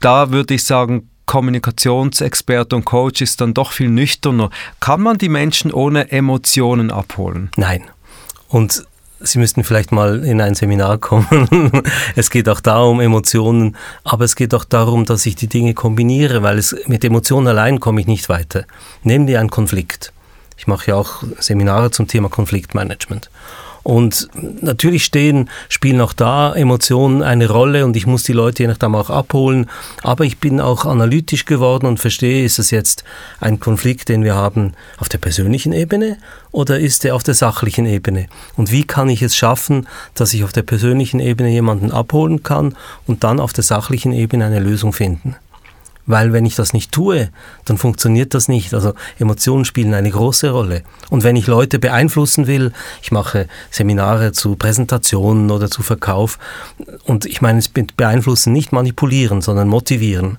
da 0.00 0.30
würde 0.32 0.54
ich 0.54 0.64
sagen, 0.64 1.08
Kommunikationsexperte 1.26 2.74
und 2.74 2.84
Coach 2.84 3.20
ist 3.20 3.40
dann 3.40 3.54
doch 3.54 3.70
viel 3.70 3.88
nüchterner. 3.88 4.50
Kann 4.80 5.00
man 5.00 5.18
die 5.18 5.28
Menschen 5.28 5.72
ohne 5.72 6.10
Emotionen 6.10 6.90
abholen? 6.90 7.50
Nein. 7.56 7.84
Und 8.48 8.84
Sie 9.22 9.38
müssten 9.38 9.64
vielleicht 9.64 9.92
mal 9.92 10.24
in 10.24 10.40
ein 10.40 10.54
Seminar 10.54 10.96
kommen. 10.96 11.70
es 12.16 12.30
geht 12.30 12.48
auch 12.48 12.60
da 12.60 12.80
um 12.80 13.00
Emotionen, 13.00 13.76
aber 14.02 14.24
es 14.24 14.34
geht 14.34 14.54
auch 14.54 14.64
darum, 14.64 15.04
dass 15.04 15.26
ich 15.26 15.36
die 15.36 15.46
Dinge 15.46 15.74
kombiniere, 15.74 16.42
weil 16.42 16.56
es 16.56 16.74
mit 16.86 17.04
Emotionen 17.04 17.46
allein 17.46 17.80
komme 17.80 18.00
ich 18.00 18.06
nicht 18.06 18.30
weiter. 18.30 18.64
Nehmen 19.02 19.26
wir 19.26 19.38
einen 19.38 19.50
Konflikt. 19.50 20.14
Ich 20.56 20.66
mache 20.66 20.92
ja 20.92 20.94
auch 20.94 21.22
Seminare 21.38 21.90
zum 21.90 22.08
Thema 22.08 22.30
Konfliktmanagement. 22.30 23.28
Und 23.82 24.28
natürlich 24.60 25.04
stehen, 25.04 25.48
spielen 25.68 26.00
auch 26.00 26.12
da 26.12 26.54
Emotionen 26.54 27.22
eine 27.22 27.48
Rolle 27.48 27.84
und 27.84 27.96
ich 27.96 28.06
muss 28.06 28.22
die 28.22 28.32
Leute 28.32 28.62
je 28.62 28.68
nachdem 28.68 28.94
auch 28.94 29.10
abholen. 29.10 29.70
Aber 30.02 30.24
ich 30.24 30.38
bin 30.38 30.60
auch 30.60 30.84
analytisch 30.84 31.44
geworden 31.44 31.86
und 31.86 31.98
verstehe, 31.98 32.44
ist 32.44 32.58
es 32.58 32.70
jetzt 32.70 33.04
ein 33.40 33.60
Konflikt, 33.60 34.08
den 34.08 34.24
wir 34.24 34.34
haben 34.34 34.74
auf 34.98 35.08
der 35.08 35.18
persönlichen 35.18 35.72
Ebene 35.72 36.18
oder 36.52 36.78
ist 36.78 37.04
er 37.04 37.14
auf 37.14 37.22
der 37.22 37.34
sachlichen 37.34 37.86
Ebene? 37.86 38.26
Und 38.56 38.70
wie 38.70 38.84
kann 38.84 39.08
ich 39.08 39.22
es 39.22 39.36
schaffen, 39.36 39.86
dass 40.14 40.34
ich 40.34 40.44
auf 40.44 40.52
der 40.52 40.62
persönlichen 40.62 41.20
Ebene 41.20 41.50
jemanden 41.50 41.92
abholen 41.92 42.42
kann 42.42 42.76
und 43.06 43.24
dann 43.24 43.40
auf 43.40 43.52
der 43.52 43.64
sachlichen 43.64 44.12
Ebene 44.12 44.44
eine 44.44 44.60
Lösung 44.60 44.92
finden? 44.92 45.36
Weil 46.06 46.32
wenn 46.32 46.44
ich 46.44 46.54
das 46.54 46.72
nicht 46.72 46.92
tue, 46.92 47.30
dann 47.64 47.78
funktioniert 47.78 48.34
das 48.34 48.48
nicht. 48.48 48.74
Also 48.74 48.94
Emotionen 49.18 49.64
spielen 49.64 49.94
eine 49.94 50.10
große 50.10 50.50
Rolle. 50.50 50.82
Und 51.08 51.24
wenn 51.24 51.36
ich 51.36 51.46
Leute 51.46 51.78
beeinflussen 51.78 52.46
will, 52.46 52.72
ich 53.02 53.12
mache 53.12 53.46
Seminare 53.70 54.32
zu 54.32 54.56
Präsentationen 54.56 55.50
oder 55.50 55.70
zu 55.70 55.82
Verkauf. 55.82 56.38
Und 57.04 57.26
ich 57.26 57.40
meine, 57.40 57.58
es 57.58 57.68
beeinflussen 57.68 58.52
nicht 58.52 58.72
manipulieren, 58.72 59.40
sondern 59.40 59.68
motivieren. 59.68 60.38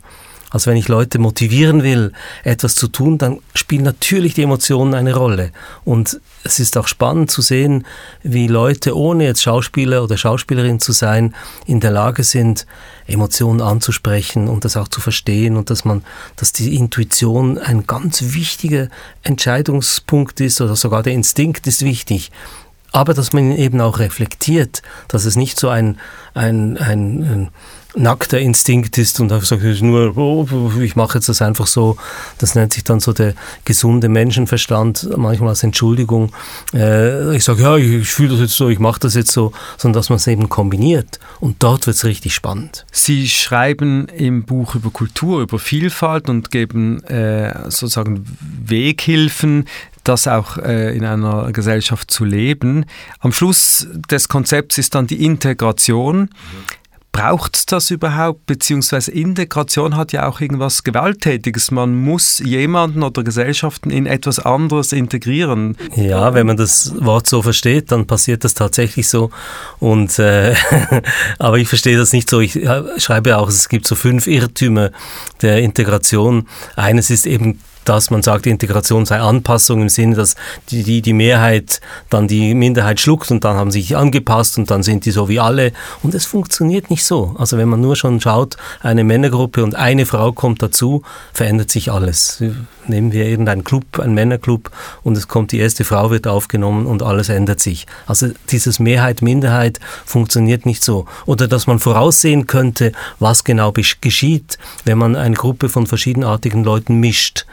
Also 0.51 0.69
wenn 0.69 0.77
ich 0.77 0.89
Leute 0.89 1.17
motivieren 1.17 1.81
will, 1.81 2.11
etwas 2.43 2.75
zu 2.75 2.89
tun, 2.89 3.17
dann 3.17 3.39
spielen 3.55 3.83
natürlich 3.83 4.33
die 4.33 4.43
Emotionen 4.43 4.93
eine 4.93 5.15
Rolle. 5.15 5.51
Und 5.85 6.19
es 6.43 6.59
ist 6.59 6.77
auch 6.77 6.87
spannend 6.87 7.31
zu 7.31 7.41
sehen, 7.41 7.85
wie 8.21 8.47
Leute, 8.47 8.95
ohne 8.97 9.23
jetzt 9.23 9.41
Schauspieler 9.41 10.03
oder 10.03 10.17
Schauspielerin 10.17 10.81
zu 10.81 10.91
sein, 10.91 11.33
in 11.65 11.79
der 11.79 11.91
Lage 11.91 12.23
sind, 12.23 12.67
Emotionen 13.07 13.61
anzusprechen 13.61 14.49
und 14.49 14.65
das 14.65 14.75
auch 14.75 14.89
zu 14.89 14.99
verstehen 14.99 15.55
und 15.55 15.69
dass 15.69 15.85
man, 15.85 16.03
dass 16.35 16.51
die 16.51 16.75
Intuition 16.75 17.57
ein 17.57 17.87
ganz 17.87 18.33
wichtiger 18.33 18.89
Entscheidungspunkt 19.23 20.41
ist 20.41 20.59
oder 20.59 20.75
sogar 20.75 21.01
der 21.01 21.13
Instinkt 21.13 21.65
ist 21.65 21.83
wichtig 21.83 22.31
aber 22.91 23.13
dass 23.13 23.33
man 23.33 23.51
eben 23.51 23.79
auch 23.81 23.99
reflektiert, 23.99 24.81
dass 25.07 25.25
es 25.25 25.35
nicht 25.35 25.57
so 25.57 25.69
ein, 25.69 25.97
ein, 26.33 26.77
ein, 26.77 27.23
ein 27.23 27.49
nackter 27.95 28.39
Instinkt 28.39 28.97
ist 28.97 29.19
und 29.19 29.31
einfach 29.31 29.45
sagt, 29.47 29.63
nur, 29.81 30.17
oh, 30.17 30.47
ich 30.79 30.95
mache 30.95 31.17
jetzt 31.17 31.29
das 31.29 31.41
einfach 31.41 31.67
so. 31.67 31.97
Das 32.37 32.55
nennt 32.55 32.73
sich 32.73 32.83
dann 32.83 32.99
so 32.99 33.11
der 33.13 33.33
gesunde 33.65 34.09
Menschenverstand, 34.09 35.09
manchmal 35.17 35.49
als 35.49 35.63
Entschuldigung. 35.63 36.31
Äh, 36.73 37.35
ich 37.35 37.43
sage, 37.43 37.63
ja, 37.63 37.77
ich, 37.77 37.91
ich 37.91 38.09
fühle 38.09 38.29
das 38.29 38.39
jetzt 38.39 38.55
so, 38.55 38.69
ich 38.69 38.79
mache 38.79 38.99
das 38.99 39.15
jetzt 39.15 39.31
so, 39.31 39.51
sondern 39.77 39.99
dass 39.99 40.09
man 40.09 40.17
es 40.17 40.27
eben 40.27 40.49
kombiniert. 40.49 41.19
Und 41.39 41.63
dort 41.63 41.87
wird 41.87 41.97
es 41.97 42.05
richtig 42.05 42.33
spannend. 42.33 42.85
Sie 42.91 43.27
schreiben 43.27 44.07
im 44.07 44.43
Buch 44.43 44.75
über 44.75 44.89
Kultur, 44.89 45.41
über 45.41 45.59
Vielfalt 45.59 46.29
und 46.29 46.51
geben 46.51 47.03
äh, 47.03 47.69
sozusagen 47.69 48.25
Weghilfen, 48.39 49.65
das 50.03 50.27
auch 50.27 50.57
äh, 50.57 50.95
in 50.95 51.05
einer 51.05 51.51
Gesellschaft 51.51 52.09
zu 52.09 52.25
leben. 52.25 52.85
Am 53.19 53.31
Schluss 53.31 53.87
des 54.09 54.29
Konzepts 54.29 54.77
ist 54.77 54.95
dann 54.95 55.07
die 55.07 55.23
Integration. 55.23 56.21
Mhm. 56.21 56.29
Braucht 57.11 57.57
es 57.57 57.65
das 57.65 57.91
überhaupt? 57.91 58.45
Beziehungsweise 58.45 59.11
Integration 59.11 59.97
hat 59.97 60.13
ja 60.13 60.27
auch 60.27 60.39
irgendwas 60.39 60.83
Gewalttätiges. 60.83 61.69
Man 61.69 61.93
muss 61.93 62.39
jemanden 62.39 63.03
oder 63.03 63.23
Gesellschaften 63.23 63.91
in 63.91 64.05
etwas 64.05 64.39
anderes 64.39 64.93
integrieren. 64.93 65.75
Ja, 65.95 66.33
wenn 66.33 66.47
man 66.47 66.55
das 66.55 66.93
Wort 67.03 67.27
so 67.27 67.41
versteht, 67.41 67.91
dann 67.91 68.07
passiert 68.07 68.45
das 68.45 68.53
tatsächlich 68.53 69.09
so. 69.09 69.29
Und 69.79 70.19
äh, 70.19 70.55
aber 71.39 71.57
ich 71.57 71.67
verstehe 71.67 71.97
das 71.97 72.13
nicht 72.13 72.29
so. 72.29 72.39
Ich 72.39 72.53
schreibe 72.97 73.37
auch, 73.37 73.49
es 73.49 73.67
gibt 73.67 73.87
so 73.87 73.95
fünf 73.95 74.27
Irrtümer 74.27 74.91
der 75.41 75.59
Integration. 75.59 76.47
Eines 76.77 77.09
ist 77.09 77.25
eben 77.25 77.59
dass 77.85 78.11
man 78.11 78.21
sagt, 78.21 78.45
Integration 78.45 79.05
sei 79.05 79.19
Anpassung 79.19 79.81
im 79.81 79.89
Sinne, 79.89 80.15
dass 80.15 80.35
die, 80.69 80.83
die, 80.83 81.01
die 81.01 81.13
Mehrheit 81.13 81.81
dann 82.09 82.27
die 82.27 82.53
Minderheit 82.53 82.99
schluckt 82.99 83.31
und 83.31 83.43
dann 83.43 83.55
haben 83.55 83.71
sie 83.71 83.81
sich 83.81 83.97
angepasst 83.97 84.57
und 84.57 84.69
dann 84.71 84.83
sind 84.83 85.05
die 85.05 85.11
so 85.11 85.29
wie 85.29 85.39
alle. 85.39 85.71
Und 86.03 86.13
es 86.13 86.25
funktioniert 86.25 86.89
nicht 86.89 87.05
so. 87.05 87.35
Also 87.37 87.57
wenn 87.57 87.69
man 87.69 87.81
nur 87.81 87.95
schon 87.95 88.21
schaut, 88.21 88.57
eine 88.81 89.03
Männergruppe 89.03 89.63
und 89.63 89.75
eine 89.75 90.05
Frau 90.05 90.31
kommt 90.31 90.61
dazu, 90.61 91.03
verändert 91.33 91.71
sich 91.71 91.91
alles. 91.91 92.43
Nehmen 92.87 93.11
wir 93.11 93.25
irgendeinen 93.25 93.63
Club, 93.63 93.99
einen 93.99 94.13
Männerclub 94.13 94.71
und 95.03 95.17
es 95.17 95.27
kommt 95.27 95.51
die 95.51 95.59
erste 95.59 95.83
Frau, 95.83 96.11
wird 96.11 96.27
aufgenommen 96.27 96.85
und 96.85 97.03
alles 97.03 97.29
ändert 97.29 97.59
sich. 97.59 97.85
Also 98.07 98.29
dieses 98.49 98.79
Mehrheit-Minderheit 98.79 99.79
funktioniert 100.05 100.65
nicht 100.65 100.83
so. 100.83 101.05
Oder 101.25 101.47
dass 101.47 101.67
man 101.67 101.79
voraussehen 101.79 102.47
könnte, 102.47 102.91
was 103.19 103.43
genau 103.43 103.71
geschieht, 103.71 104.57
wenn 104.85 104.97
man 104.97 105.15
eine 105.15 105.35
Gruppe 105.35 105.69
von 105.69 105.87
verschiedenartigen 105.87 106.63
Leuten 106.63 106.99
mischt. 106.99 107.45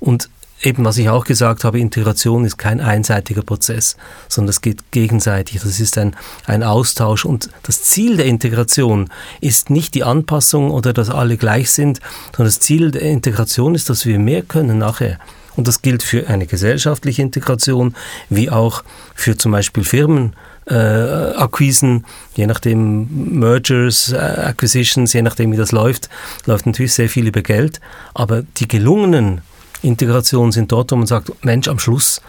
Und 0.00 0.28
eben, 0.62 0.84
was 0.84 0.98
ich 0.98 1.08
auch 1.08 1.24
gesagt 1.24 1.64
habe, 1.64 1.78
Integration 1.78 2.44
ist 2.44 2.58
kein 2.58 2.80
einseitiger 2.80 3.42
Prozess, 3.42 3.96
sondern 4.28 4.50
es 4.50 4.60
geht 4.60 4.90
gegenseitig. 4.90 5.60
Das 5.60 5.80
ist 5.80 5.98
ein, 5.98 6.16
ein 6.46 6.62
Austausch. 6.62 7.24
Und 7.24 7.50
das 7.62 7.82
Ziel 7.82 8.16
der 8.16 8.26
Integration 8.26 9.10
ist 9.40 9.70
nicht 9.70 9.94
die 9.94 10.04
Anpassung 10.04 10.70
oder 10.70 10.92
dass 10.92 11.10
alle 11.10 11.36
gleich 11.36 11.70
sind, 11.70 12.00
sondern 12.36 12.48
das 12.48 12.60
Ziel 12.60 12.90
der 12.90 13.02
Integration 13.02 13.74
ist, 13.74 13.90
dass 13.90 14.06
wir 14.06 14.18
mehr 14.18 14.42
können 14.42 14.78
nachher. 14.78 15.18
Und 15.56 15.66
das 15.66 15.82
gilt 15.82 16.04
für 16.04 16.28
eine 16.28 16.46
gesellschaftliche 16.46 17.22
Integration, 17.22 17.94
wie 18.28 18.48
auch 18.48 18.84
für 19.14 19.36
zum 19.36 19.52
Beispiel 19.52 19.82
Firmen. 19.84 20.34
Äh, 20.66 20.74
Akquisen, 20.74 22.04
je 22.36 22.46
nachdem 22.46 23.38
Mergers, 23.40 24.12
äh, 24.12 24.16
Acquisitions, 24.18 25.14
je 25.14 25.22
nachdem 25.22 25.50
wie 25.50 25.56
das 25.56 25.72
läuft, 25.72 26.10
läuft 26.44 26.66
natürlich 26.66 26.92
sehr 26.92 27.08
viel 27.08 27.26
über 27.26 27.40
Geld. 27.40 27.80
Aber 28.12 28.42
die 28.58 28.68
gelungenen 28.68 29.40
Integration 29.82 30.52
sind 30.52 30.72
dort, 30.72 30.92
wo 30.92 30.96
man 30.96 31.06
sagt, 31.06 31.44
Mensch, 31.44 31.68
am 31.68 31.78
Schluss 31.78 32.20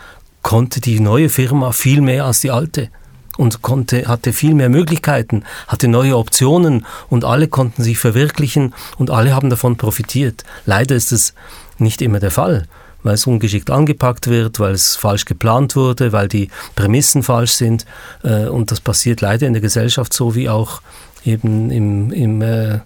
konnte 0.41 0.81
die 0.81 0.99
neue 0.99 1.29
Firma 1.29 1.71
viel 1.71 2.01
mehr 2.01 2.25
als 2.25 2.41
die 2.41 2.51
alte 2.51 2.89
und 3.37 3.61
konnte, 3.61 4.07
hatte 4.07 4.33
viel 4.33 4.53
mehr 4.53 4.69
Möglichkeiten, 4.69 5.43
hatte 5.67 5.87
neue 5.87 6.17
Optionen 6.17 6.85
und 7.09 7.23
alle 7.23 7.47
konnten 7.47 7.83
sich 7.83 7.97
verwirklichen 7.97 8.73
und 8.97 9.09
alle 9.09 9.33
haben 9.33 9.49
davon 9.49 9.77
profitiert. 9.77 10.43
Leider 10.65 10.95
ist 10.95 11.11
es 11.11 11.33
nicht 11.77 12.01
immer 12.01 12.19
der 12.19 12.31
Fall, 12.31 12.67
weil 13.03 13.13
es 13.13 13.25
ungeschickt 13.25 13.69
angepackt 13.69 14.27
wird, 14.27 14.59
weil 14.59 14.73
es 14.73 14.95
falsch 14.95 15.25
geplant 15.25 15.75
wurde, 15.75 16.11
weil 16.11 16.27
die 16.27 16.49
Prämissen 16.75 17.23
falsch 17.23 17.53
sind 17.53 17.85
äh, 18.23 18.47
und 18.47 18.71
das 18.71 18.81
passiert 18.81 19.21
leider 19.21 19.47
in 19.47 19.53
der 19.53 19.61
Gesellschaft 19.61 20.13
so 20.13 20.35
wie 20.35 20.49
auch 20.49 20.81
eben 21.23 21.71
im, 21.71 22.11
im 22.11 22.41
äh, 22.41 22.79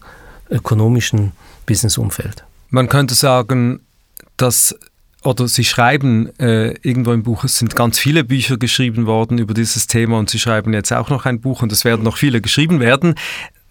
ökonomischen 0.49 1.31
Businessumfeld. 1.65 2.43
Man 2.69 2.89
könnte 2.89 3.15
sagen, 3.15 3.81
dass 4.37 4.75
oder 5.23 5.47
Sie 5.47 5.63
schreiben 5.63 6.37
äh, 6.37 6.73
irgendwo 6.81 7.13
im 7.13 7.23
Buch, 7.23 7.45
es 7.45 7.57
sind 7.57 7.75
ganz 7.75 7.97
viele 7.97 8.23
Bücher 8.23 8.57
geschrieben 8.57 9.05
worden 9.05 9.37
über 9.37 9.53
dieses 9.53 9.87
Thema 9.87 10.19
und 10.19 10.29
Sie 10.29 10.39
schreiben 10.39 10.73
jetzt 10.73 10.91
auch 10.91 11.09
noch 11.09 11.25
ein 11.25 11.39
Buch 11.39 11.61
und 11.61 11.71
es 11.71 11.85
werden 11.85 12.03
noch 12.03 12.17
viele 12.17 12.41
geschrieben 12.41 12.79
werden. 12.79 13.15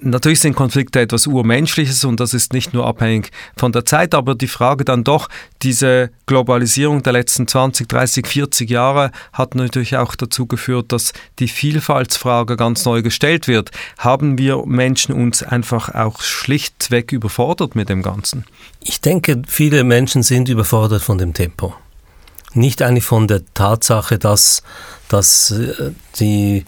Natürlich 0.04 0.40
sind 0.40 0.56
Konflikte 0.56 1.00
etwas 1.00 1.28
Urmenschliches 1.28 2.04
und 2.04 2.18
das 2.18 2.34
ist 2.34 2.52
nicht 2.52 2.74
nur 2.74 2.86
abhängig 2.86 3.30
von 3.56 3.70
der 3.70 3.84
Zeit, 3.84 4.14
aber 4.14 4.34
die 4.34 4.48
Frage 4.48 4.84
dann 4.84 5.04
doch, 5.04 5.28
diese 5.62 6.10
Globalisierung 6.26 7.04
der 7.04 7.12
letzten 7.12 7.46
20, 7.46 7.88
30, 7.88 8.26
40 8.26 8.68
Jahre 8.68 9.12
hat 9.32 9.54
natürlich 9.54 9.96
auch 9.96 10.16
dazu 10.16 10.46
geführt, 10.46 10.90
dass 10.90 11.12
die 11.38 11.46
Vielfaltsfrage 11.46 12.56
ganz 12.56 12.84
neu 12.84 13.02
gestellt 13.02 13.46
wird. 13.46 13.70
Haben 13.96 14.38
wir 14.38 14.66
Menschen 14.66 15.14
uns 15.14 15.44
einfach 15.44 15.94
auch 15.94 16.20
schlichtweg 16.20 17.12
überfordert 17.12 17.76
mit 17.76 17.88
dem 17.88 18.02
Ganzen? 18.02 18.44
Ich 18.82 19.00
denke, 19.00 19.42
viele 19.46 19.84
Menschen 19.84 20.24
sind 20.24 20.48
überfordert 20.48 21.02
von 21.02 21.18
dem 21.18 21.32
Tempo. 21.32 21.74
Nicht 22.54 22.82
eigentlich 22.82 23.04
von 23.04 23.28
der 23.28 23.42
Tatsache, 23.54 24.18
dass, 24.18 24.64
dass 25.08 25.52
äh, 25.52 25.92
die 26.18 26.64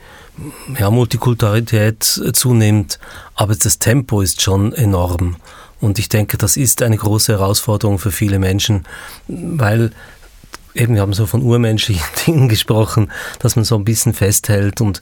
ja, 0.78 0.90
Multikulturalität 0.90 2.02
zunimmt, 2.32 2.98
aber 3.34 3.54
das 3.54 3.78
Tempo 3.78 4.20
ist 4.20 4.42
schon 4.42 4.72
enorm. 4.72 5.36
Und 5.80 5.98
ich 5.98 6.08
denke, 6.08 6.38
das 6.38 6.56
ist 6.56 6.82
eine 6.82 6.96
große 6.96 7.32
Herausforderung 7.32 7.98
für 7.98 8.10
viele 8.10 8.38
Menschen, 8.38 8.84
weil 9.28 9.92
eben, 10.74 10.94
wir 10.94 11.02
haben 11.02 11.12
so 11.12 11.26
von 11.26 11.42
urmenschlichen 11.42 12.04
Dingen 12.26 12.48
gesprochen, 12.48 13.12
dass 13.38 13.56
man 13.56 13.64
so 13.64 13.76
ein 13.76 13.84
bisschen 13.84 14.14
festhält. 14.14 14.80
Und 14.80 15.00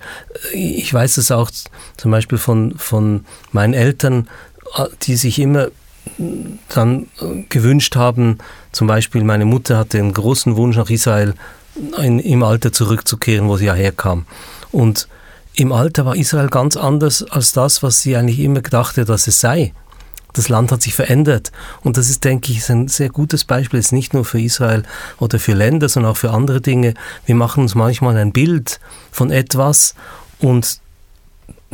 ich 0.52 0.92
weiß 0.92 1.16
es 1.16 1.30
auch 1.30 1.50
zum 1.96 2.10
Beispiel 2.10 2.38
von, 2.38 2.74
von 2.76 3.24
meinen 3.52 3.74
Eltern, 3.74 4.28
die 5.02 5.16
sich 5.16 5.38
immer 5.38 5.68
dann 6.68 7.06
gewünscht 7.48 7.96
haben, 7.96 8.38
zum 8.72 8.86
Beispiel 8.86 9.22
meine 9.22 9.44
Mutter 9.44 9.78
hatte 9.78 9.98
einen 9.98 10.12
großen 10.12 10.56
Wunsch 10.56 10.76
nach 10.76 10.90
Israel 10.90 11.34
in, 12.02 12.18
im 12.18 12.42
Alter 12.42 12.72
zurückzukehren, 12.72 13.48
wo 13.48 13.56
sie 13.56 13.66
ja 13.66 13.74
herkam. 13.74 14.26
Und 14.72 15.08
im 15.54 15.72
Alter 15.72 16.06
war 16.06 16.16
Israel 16.16 16.48
ganz 16.48 16.76
anders 16.76 17.22
als 17.22 17.52
das, 17.52 17.82
was 17.82 18.00
sie 18.00 18.16
eigentlich 18.16 18.40
immer 18.40 18.62
dachte, 18.62 19.04
dass 19.04 19.26
es 19.26 19.40
sei. 19.40 19.72
Das 20.32 20.48
Land 20.48 20.72
hat 20.72 20.82
sich 20.82 20.94
verändert. 20.94 21.52
Und 21.82 21.98
das 21.98 22.08
ist, 22.08 22.24
denke 22.24 22.52
ich, 22.52 22.66
ein 22.70 22.88
sehr 22.88 23.10
gutes 23.10 23.44
Beispiel. 23.44 23.78
Es 23.78 23.86
ist 23.86 23.92
nicht 23.92 24.14
nur 24.14 24.24
für 24.24 24.40
Israel 24.40 24.82
oder 25.18 25.38
für 25.38 25.52
Länder, 25.52 25.90
sondern 25.90 26.12
auch 26.12 26.16
für 26.16 26.30
andere 26.30 26.62
Dinge. 26.62 26.94
Wir 27.26 27.34
machen 27.34 27.64
uns 27.64 27.74
manchmal 27.74 28.16
ein 28.16 28.32
Bild 28.32 28.80
von 29.10 29.30
etwas 29.30 29.94
und 30.40 30.80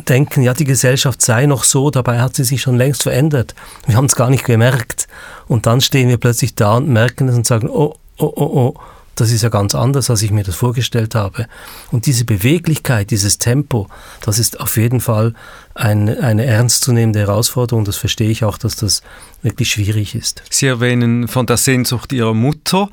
denken, 0.07 0.43
ja, 0.43 0.53
die 0.53 0.65
Gesellschaft 0.65 1.21
sei 1.21 1.45
noch 1.45 1.63
so, 1.63 1.89
dabei 1.89 2.19
hat 2.19 2.35
sie 2.35 2.43
sich 2.43 2.61
schon 2.61 2.77
längst 2.77 3.03
verändert. 3.03 3.55
Wir 3.85 3.95
haben 3.95 4.05
es 4.05 4.15
gar 4.15 4.29
nicht 4.29 4.45
gemerkt. 4.45 5.07
Und 5.47 5.65
dann 5.65 5.79
stehen 5.79 6.09
wir 6.09 6.17
plötzlich 6.17 6.55
da 6.55 6.77
und 6.77 6.89
merken 6.89 7.29
es 7.29 7.35
und 7.35 7.45
sagen, 7.45 7.69
oh, 7.69 7.95
oh, 8.17 8.33
oh, 8.35 8.73
oh, 8.75 8.79
das 9.19 9.31
ist 9.31 9.43
ja 9.43 9.49
ganz 9.49 9.75
anders, 9.75 10.09
als 10.09 10.21
ich 10.21 10.31
mir 10.31 10.43
das 10.43 10.55
vorgestellt 10.55 11.15
habe. 11.15 11.47
Und 11.91 12.05
diese 12.05 12.25
Beweglichkeit, 12.25 13.11
dieses 13.11 13.37
Tempo, 13.37 13.87
das 14.21 14.39
ist 14.39 14.59
auf 14.59 14.77
jeden 14.77 15.01
Fall 15.01 15.33
ein, 15.75 16.09
eine 16.19 16.45
ernstzunehmende 16.45 17.19
Herausforderung. 17.19 17.85
Das 17.85 17.97
verstehe 17.97 18.29
ich 18.29 18.43
auch, 18.43 18.57
dass 18.57 18.75
das 18.75 19.01
wirklich 19.41 19.69
schwierig 19.69 20.15
ist. 20.15 20.43
Sie 20.49 20.67
erwähnen 20.67 21.27
von 21.27 21.45
der 21.45 21.57
Sehnsucht 21.57 22.13
Ihrer 22.13 22.33
Mutter. 22.33 22.89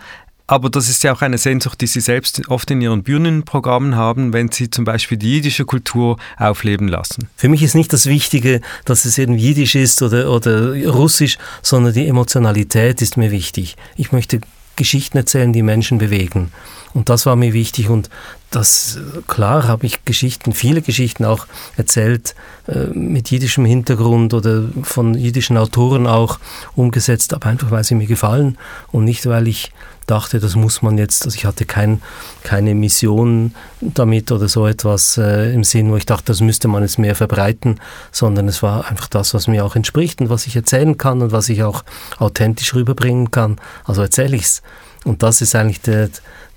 Aber 0.48 0.70
das 0.70 0.88
ist 0.88 1.02
ja 1.02 1.12
auch 1.12 1.22
eine 1.22 1.38
Sehnsucht, 1.38 1.80
die 1.80 1.88
Sie 1.88 2.00
selbst 2.00 2.48
oft 2.48 2.70
in 2.70 2.80
Ihren 2.80 3.02
Bühnenprogrammen 3.02 3.96
haben, 3.96 4.32
wenn 4.32 4.48
Sie 4.52 4.70
zum 4.70 4.84
Beispiel 4.84 5.18
die 5.18 5.34
jiddische 5.34 5.64
Kultur 5.64 6.18
aufleben 6.36 6.86
lassen. 6.86 7.28
Für 7.34 7.48
mich 7.48 7.64
ist 7.64 7.74
nicht 7.74 7.92
das 7.92 8.06
Wichtige, 8.06 8.60
dass 8.84 9.06
es 9.06 9.18
eben 9.18 9.36
jiddisch 9.36 9.74
ist 9.74 10.02
oder, 10.02 10.30
oder 10.30 10.72
russisch, 10.86 11.38
sondern 11.62 11.94
die 11.94 12.06
Emotionalität 12.06 13.02
ist 13.02 13.16
mir 13.16 13.32
wichtig. 13.32 13.76
Ich 13.96 14.12
möchte 14.12 14.40
Geschichten 14.76 15.16
erzählen, 15.18 15.52
die 15.52 15.62
Menschen 15.62 15.98
bewegen. 15.98 16.52
Und 16.94 17.08
das 17.08 17.26
war 17.26 17.36
mir 17.36 17.52
wichtig 17.52 17.90
und 17.90 18.08
das, 18.50 18.98
klar, 19.26 19.66
habe 19.68 19.84
ich 19.84 20.04
Geschichten, 20.04 20.52
viele 20.52 20.80
Geschichten 20.80 21.24
auch 21.24 21.46
erzählt 21.76 22.34
äh, 22.68 22.86
mit 22.86 23.30
jiddischem 23.30 23.64
Hintergrund 23.64 24.32
oder 24.32 24.64
von 24.82 25.14
jiddischen 25.14 25.58
Autoren 25.58 26.06
auch 26.06 26.38
umgesetzt, 26.74 27.34
aber 27.34 27.48
einfach, 27.48 27.70
weil 27.70 27.84
sie 27.84 27.96
mir 27.96 28.06
gefallen 28.06 28.56
und 28.92 29.04
nicht, 29.04 29.26
weil 29.26 29.48
ich 29.48 29.72
dachte, 30.06 30.40
das 30.40 30.56
muss 30.56 30.82
man 30.82 30.98
jetzt, 30.98 31.24
also 31.24 31.36
ich 31.36 31.44
hatte 31.44 31.64
kein, 31.64 32.00
keine 32.42 32.74
Mission 32.74 33.54
damit 33.80 34.32
oder 34.32 34.48
so 34.48 34.66
etwas 34.66 35.18
äh, 35.18 35.52
im 35.52 35.64
Sinn, 35.64 35.90
wo 35.90 35.96
ich 35.96 36.06
dachte, 36.06 36.26
das 36.26 36.40
müsste 36.40 36.68
man 36.68 36.82
jetzt 36.82 36.98
mehr 36.98 37.14
verbreiten, 37.14 37.80
sondern 38.12 38.48
es 38.48 38.62
war 38.62 38.88
einfach 38.88 39.08
das, 39.08 39.34
was 39.34 39.48
mir 39.48 39.64
auch 39.64 39.76
entspricht 39.76 40.20
und 40.20 40.30
was 40.30 40.46
ich 40.46 40.56
erzählen 40.56 40.96
kann 40.96 41.22
und 41.22 41.32
was 41.32 41.48
ich 41.48 41.62
auch 41.62 41.84
authentisch 42.18 42.74
rüberbringen 42.74 43.30
kann. 43.30 43.56
Also 43.84 44.02
erzähle 44.02 44.36
ich 44.36 44.44
es. 44.44 44.62
Und 45.04 45.22
das 45.22 45.40
ist 45.40 45.54
eigentlich 45.54 45.80
der, 45.80 46.10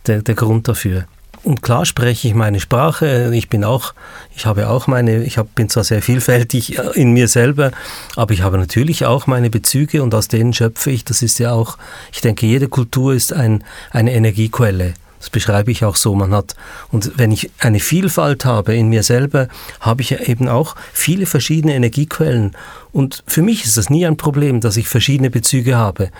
der, 0.08 0.22
der 0.22 0.36
Grund 0.36 0.68
dafür. 0.68 1.06
Und 1.44 1.62
klar 1.62 1.86
spreche 1.86 2.28
ich 2.28 2.34
meine 2.34 2.60
Sprache. 2.60 3.32
Ich 3.34 3.50
bin 3.50 3.64
auch, 3.64 3.94
ich 4.36 4.46
habe 4.46 4.68
auch 4.68 4.88
meine, 4.88 5.24
ich 5.24 5.38
hab, 5.38 5.56
bin 5.56 5.70
zwar 5.70 5.84
sehr 5.84 6.02
vielfältig 6.02 6.78
äh, 6.78 6.82
in 6.96 7.14
mir 7.14 7.28
selber, 7.28 7.72
aber 8.16 8.34
ich 8.34 8.42
habe 8.42 8.58
natürlich 8.58 9.06
auch 9.06 9.26
meine 9.26 9.50
Bezüge 9.50 10.04
und 10.04 10.14
aus 10.14 10.28
denen 10.28 10.54
schöpfe 10.54 10.92
ich. 10.92 11.06
Das 11.06 11.22
ist 11.22 11.40
ja 11.40 11.54
auch, 11.54 11.78
ich 12.12 12.22
denke, 12.22 12.46
jede 12.46 12.68
Kultur 12.68 13.14
ist 13.14 13.32
ein, 13.32 13.64
eine 13.92 14.14
Energiequelle. 14.14 14.94
Das 15.20 15.30
beschreibe 15.30 15.72
ich 15.72 15.84
auch 15.84 15.96
so. 15.96 16.16
Man 16.16 16.34
hat, 16.34 16.56
und 16.92 17.18
wenn 17.18 17.32
ich 17.32 17.52
eine 17.60 17.80
Vielfalt 17.80 18.46
habe 18.46 18.76
in 18.76 18.88
mir 18.88 19.04
selber, 19.04 19.50
habe 19.82 20.02
ich 20.02 20.12
ja 20.12 20.20
eben 20.20 20.48
auch 20.48 20.76
viele 20.94 21.26
verschiedene 21.26 21.74
Energiequellen. 21.74 22.56
Und 22.92 23.24
für 23.28 23.42
mich 23.42 23.66
ist 23.66 23.78
das 23.78 23.90
nie 23.90 24.06
ein 24.06 24.18
Problem, 24.18 24.62
dass 24.62 24.78
ich 24.78 24.88
verschiedene 24.88 25.30
Bezüge 25.30 25.76
habe 25.76 26.12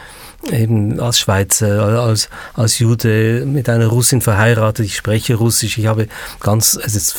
eben 0.52 1.00
als 1.00 1.20
Schweizer, 1.20 2.02
als, 2.02 2.30
als 2.54 2.80
Jude 2.80 3.46
mit 3.46 3.70
einer 3.70 3.88
Russin 3.88 4.22
verheiratet. 4.22 4.86
Ich 4.86 4.96
spreche 4.96 5.36
Russisch. 5.36 5.78
Ich 5.78 5.88
habe 5.88 6.08
ganz, 6.40 6.80
also 6.82 7.16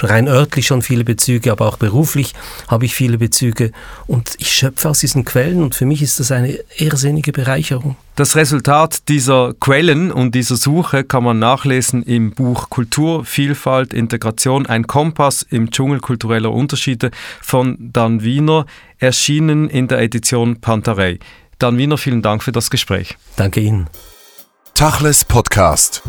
rein 0.00 0.28
örtlich 0.28 0.66
schon 0.66 0.82
viele 0.82 1.04
Bezüge, 1.04 1.52
aber 1.52 1.66
auch 1.66 1.76
beruflich 1.76 2.34
habe 2.68 2.84
ich 2.84 2.94
viele 2.94 3.18
Bezüge. 3.18 3.72
Und 4.06 4.34
ich 4.38 4.52
schöpfe 4.52 4.88
aus 4.88 5.00
diesen 5.00 5.24
Quellen 5.24 5.62
und 5.62 5.74
für 5.74 5.86
mich 5.86 6.02
ist 6.02 6.18
das 6.18 6.32
eine 6.32 6.58
irrsinnige 6.76 7.32
Bereicherung. 7.32 7.96
Das 8.14 8.36
Resultat 8.36 9.08
dieser 9.08 9.54
Quellen 9.58 10.12
und 10.12 10.34
dieser 10.34 10.56
Suche 10.56 11.02
kann 11.02 11.24
man 11.24 11.38
nachlesen 11.38 12.02
im 12.02 12.32
Buch 12.32 12.68
Kultur, 12.68 13.24
Vielfalt, 13.24 13.94
Integration, 13.94 14.66
ein 14.66 14.86
Kompass 14.86 15.46
im 15.48 15.70
Dschungel 15.70 16.00
kultureller 16.00 16.52
Unterschiede 16.52 17.10
von 17.40 17.76
Dan 17.78 18.22
Wiener, 18.22 18.66
erschienen 19.02 19.68
in 19.68 19.88
der 19.88 20.00
Edition 20.00 20.60
Pantarei. 20.60 21.18
Dan 21.58 21.76
Wiener, 21.76 21.98
vielen 21.98 22.22
Dank 22.22 22.42
für 22.42 22.52
das 22.52 22.70
Gespräch. 22.70 23.16
Danke 23.36 23.60
Ihnen. 23.60 23.88
Tachles 24.74 25.24
Podcast. 25.24 26.02